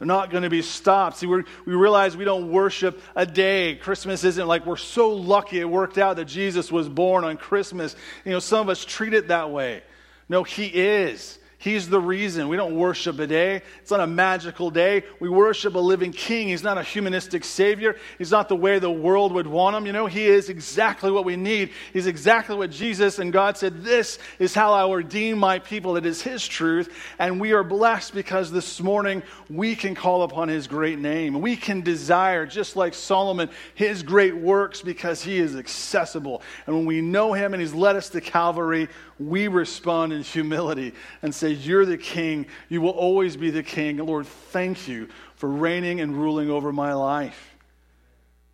[0.00, 1.18] They're not going to be stopped.
[1.18, 3.74] See, we realize we don't worship a day.
[3.74, 7.94] Christmas isn't like we're so lucky it worked out that Jesus was born on Christmas.
[8.24, 9.82] You know, some of us treat it that way.
[10.26, 11.38] No, He is.
[11.60, 12.48] He's the reason.
[12.48, 13.60] We don't worship a day.
[13.82, 15.02] It's not a magical day.
[15.20, 16.48] We worship a living king.
[16.48, 17.96] He's not a humanistic savior.
[18.16, 19.84] He's not the way the world would want him.
[19.84, 21.72] You know, he is exactly what we need.
[21.92, 25.98] He's exactly what Jesus and God said, This is how I will redeem my people.
[25.98, 26.88] It is his truth.
[27.18, 31.42] And we are blessed because this morning we can call upon his great name.
[31.42, 36.40] We can desire, just like Solomon, his great works because he is accessible.
[36.66, 38.88] And when we know him and he's led us to Calvary,
[39.18, 42.46] we respond in humility and say, You're the king.
[42.68, 43.98] You will always be the king.
[43.98, 47.56] Lord, thank you for reigning and ruling over my life.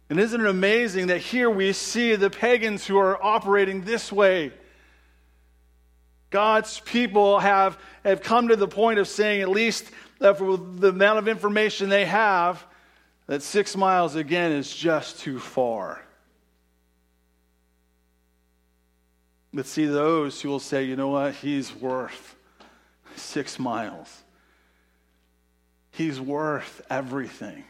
[0.09, 4.53] And isn't it amazing that here we see the pagans who are operating this way?
[6.31, 9.91] God's people have, have come to the point of saying, at least
[10.21, 12.65] uh, for the amount of information they have,
[13.27, 16.01] that six miles again is just too far.
[19.53, 22.36] But see those who will say, you know what, he's worth
[23.19, 24.23] six miles.
[25.91, 27.65] He's worth everything.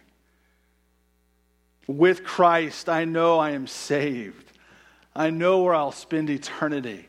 [1.86, 4.52] With Christ, I know I am saved.
[5.14, 7.08] I know where I'll spend eternity.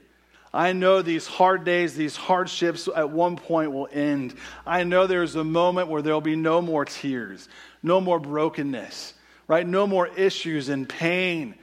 [0.54, 4.36] I know these hard days, these hardships at one point will end.
[4.66, 7.50] I know there's a moment where there'll be no more tears,
[7.84, 9.14] no more brokenness,
[9.48, 9.68] right?
[9.68, 11.56] No more issues and pain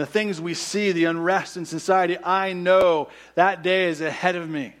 [0.00, 4.48] the things we see, the unrest in society, I know that day is ahead of
[4.48, 4.74] me.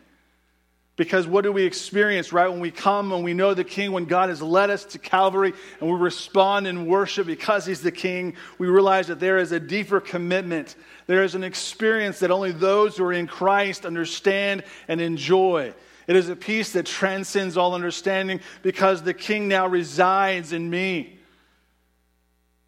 [0.96, 2.48] Because what do we experience, right?
[2.48, 5.54] When we come and we know the King, when God has led us to Calvary
[5.80, 9.60] and we respond in worship because He's the King, we realize that there is a
[9.60, 10.76] deeper commitment.
[11.06, 15.72] There is an experience that only those who are in Christ understand and enjoy.
[16.06, 21.18] It is a peace that transcends all understanding because the King now resides in me.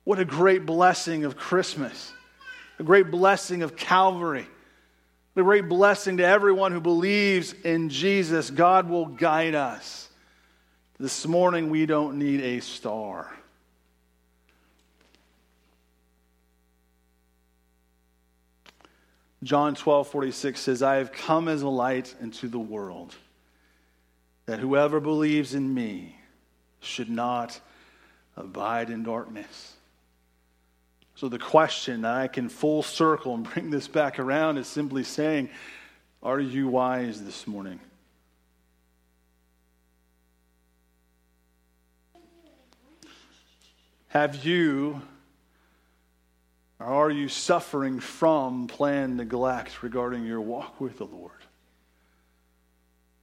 [0.04, 2.12] What a great blessing of Christmas
[2.78, 4.46] a great blessing of Calvary,
[5.34, 8.50] the great blessing to everyone who believes in Jesus.
[8.50, 10.08] God will guide us.
[10.98, 13.32] This morning, we don't need a star.
[19.42, 23.14] John 12, 46 says, I have come as a light into the world,
[24.46, 26.16] that whoever believes in me
[26.80, 27.58] should not
[28.36, 29.74] abide in darkness.
[31.22, 35.04] So, the question that I can full circle and bring this back around is simply
[35.04, 35.50] saying,
[36.20, 37.78] Are you wise this morning?
[44.08, 45.00] Have you,
[46.80, 51.30] or are you suffering from planned neglect regarding your walk with the Lord?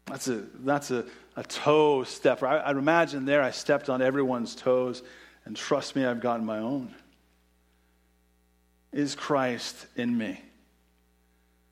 [0.06, 1.04] That's a, that's a,
[1.36, 2.48] a toe stepper.
[2.48, 5.04] I, I'd imagine there I stepped on everyone's toes,
[5.44, 6.96] and trust me, I've gotten my own.
[8.92, 10.42] Is Christ in me?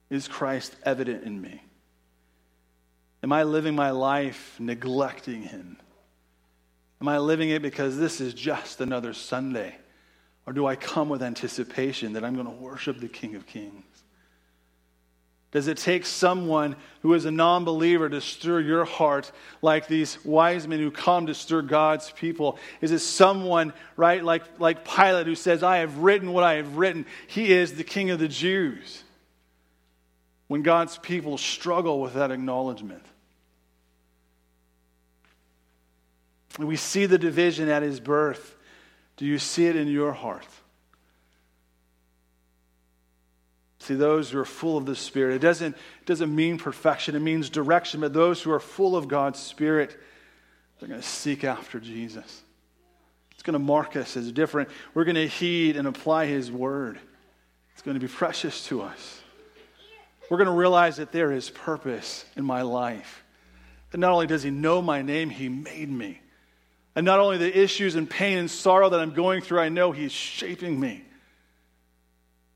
[0.10, 1.62] Is Christ evident in me?
[3.24, 5.78] Am I living my life neglecting Him?
[7.02, 9.76] Am I living it because this is just another Sunday?
[10.46, 13.97] Or do I come with anticipation that I'm going to worship the King of Kings?
[15.58, 19.32] Does it take someone who is a non believer to stir your heart
[19.64, 22.60] like these wise men who come to stir God's people?
[22.80, 26.78] Is it someone, right, like, like Pilate who says, I have written what I have
[26.78, 27.08] written?
[27.26, 29.04] He is the king of the Jews.
[30.48, 33.04] When God's people struggle with that acknowledgement.
[36.60, 38.56] We see the division at his birth.
[39.16, 40.46] Do you see it in your heart?
[43.88, 47.22] See, those who are full of the Spirit, it doesn't, it doesn't mean perfection, it
[47.22, 49.98] means direction, but those who are full of God's Spirit,
[50.78, 52.42] they're going to seek after Jesus.
[53.32, 54.68] It's going to mark us as different.
[54.94, 57.00] We're going to heed and apply His word.
[57.72, 59.22] It's going to be precious to us.
[60.30, 63.24] We're going to realize that there is purpose in my life.
[63.92, 66.20] That not only does He know my name, He made me.
[66.94, 69.94] And not only the issues and pain and sorrow that I'm going through, I know
[69.94, 71.06] He's shaping me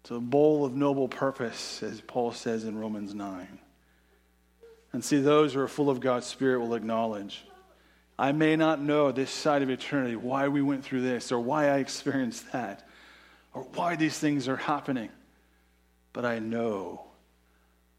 [0.04, 3.60] to a bowl of noble purpose, as Paul says in Romans 9.
[4.93, 7.45] And see, those who are full of God's Spirit will acknowledge
[8.20, 11.70] I may not know this side of eternity why we went through this or why
[11.70, 12.88] I experienced that
[13.54, 15.10] or why these things are happening,
[16.14, 17.06] but I know.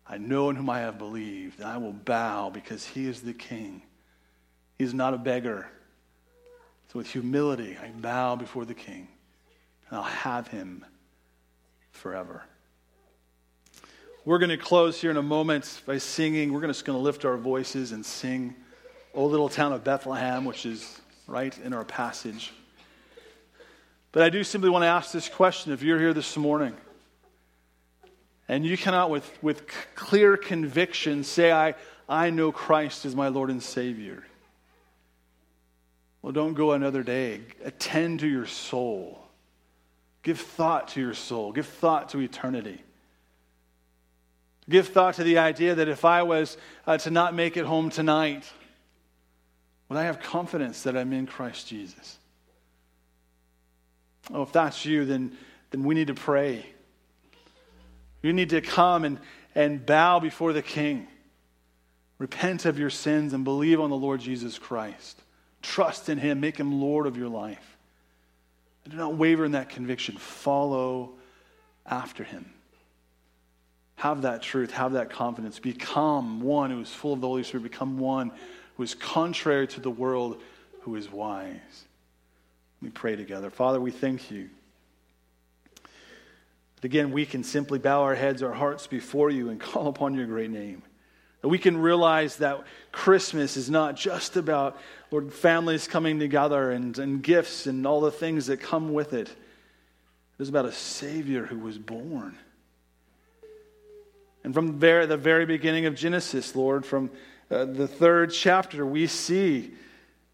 [0.07, 3.33] I know in whom I have believed, and I will bow because he is the
[3.33, 3.83] king.
[4.79, 5.69] He is not a beggar.
[6.93, 9.09] So, with humility, I bow before the king,
[9.89, 10.85] and I'll have him
[11.93, 12.43] forever.
[14.25, 16.53] We're going to close here in a moment by singing.
[16.53, 18.55] We're just going to lift our voices and sing
[19.15, 22.53] O Little Town of Bethlehem, which is right in our passage.
[24.13, 26.77] But I do simply want to ask this question if you're here this morning
[28.49, 31.75] and you cannot, with, with clear conviction, say, I,
[32.09, 34.25] I know Christ is my Lord and Savior.
[36.21, 37.41] Well, don't go another day.
[37.65, 39.19] Attend to your soul.
[40.23, 41.53] Give thought to your soul.
[41.53, 42.81] Give thought to eternity.
[44.69, 46.57] Give thought to the idea that if I was
[46.87, 48.51] uh, to not make it home tonight,
[49.89, 52.19] would I have confidence that I'm in Christ Jesus?
[54.33, 55.37] Oh, if that's you, then,
[55.71, 56.65] then we need to pray.
[58.23, 59.19] You need to come and,
[59.55, 61.09] and bow before the King.
[62.19, 65.21] Repent of your sins and believe on the Lord Jesus Christ.
[65.61, 66.39] Trust in Him.
[66.39, 67.72] Make Him Lord of your life.
[68.89, 70.17] Do not waver in that conviction.
[70.17, 71.13] Follow
[71.87, 72.53] after him.
[73.97, 75.59] Have that truth, have that confidence.
[75.61, 77.63] Become one who is full of the Holy Spirit.
[77.63, 78.33] Become one
[78.77, 80.41] who is contrary to the world,
[80.81, 81.85] who is wise.
[82.81, 83.51] Let me pray together.
[83.51, 84.51] Father, we thank you.
[86.77, 90.15] That again, we can simply bow our heads, our hearts before you, and call upon
[90.15, 90.83] your great name.
[91.43, 92.63] That we can realize that
[92.93, 94.79] Christmas is not just about,
[95.11, 99.29] Lord, families coming together and, and gifts and all the things that come with it.
[99.29, 102.39] It is about a Savior who was born.
[104.45, 107.11] And from the very, beginning of Genesis, Lord, from
[107.51, 109.73] uh, the third chapter, we see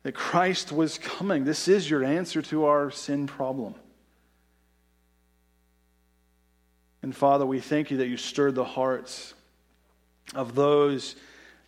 [0.03, 1.45] that Christ was coming.
[1.45, 3.75] This is your answer to our sin problem.
[7.03, 9.35] And Father, we thank you that you stirred the hearts
[10.35, 11.17] of those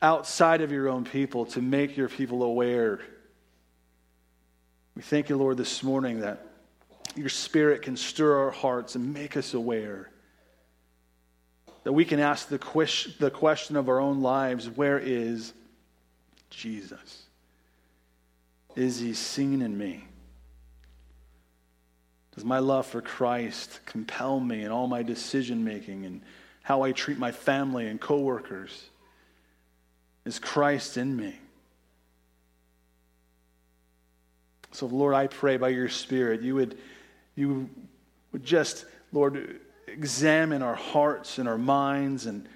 [0.03, 3.01] outside of your own people to make your people aware.
[4.95, 6.47] We thank you, Lord, this morning that
[7.17, 10.11] your spirit can stir our hearts and make us aware.
[11.85, 15.53] That we can ask the, question, of our own lives where is
[16.51, 17.25] Jesus?
[18.77, 20.05] Is he seen in me?
[22.35, 26.23] Does my love for Christ compel me in all my decision making and
[26.63, 28.89] how I treat my family and coworkers?
[30.25, 31.39] Is Christ in me?
[34.73, 36.79] So, Lord, I pray by your Spirit, you would,
[37.35, 37.69] you
[38.33, 42.49] would just, Lord, examine our hearts and our minds and,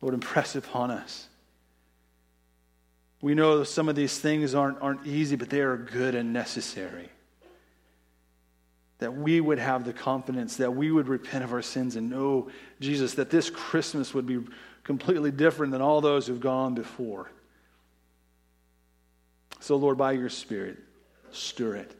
[0.00, 1.28] Lord, impress upon us.
[3.20, 7.10] We know some of these things aren't, aren't easy, but they are good and necessary
[9.04, 12.48] that we would have the confidence, that we would repent of our sins and know,
[12.80, 14.40] Jesus, that this Christmas would be
[14.82, 17.30] completely different than all those who've gone before.
[19.60, 20.78] So, Lord, by your Spirit,
[21.32, 21.94] stir it.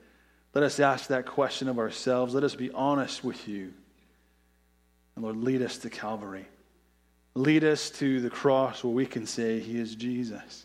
[0.54, 2.32] Let us ask that question of ourselves.
[2.32, 3.74] Let us be honest with you.
[5.14, 6.46] And Lord, lead us to Calvary.
[7.34, 10.64] Lead us to the cross where we can say, He is Jesus.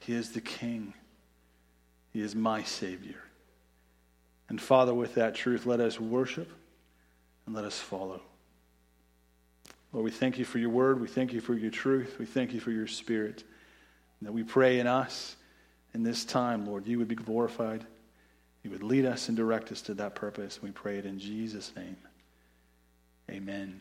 [0.00, 0.94] He is the King.
[2.12, 3.22] He is my Savior.
[4.48, 6.50] And Father, with that truth, let us worship
[7.46, 8.22] and let us follow.
[9.92, 11.00] Lord, we thank you for your word.
[11.00, 12.16] We thank you for your truth.
[12.18, 13.44] We thank you for your spirit.
[14.20, 15.36] And that we pray in us
[15.94, 17.86] in this time, Lord, you would be glorified.
[18.62, 20.60] You would lead us and direct us to that purpose.
[20.62, 21.96] We pray it in Jesus' name.
[23.30, 23.80] Amen.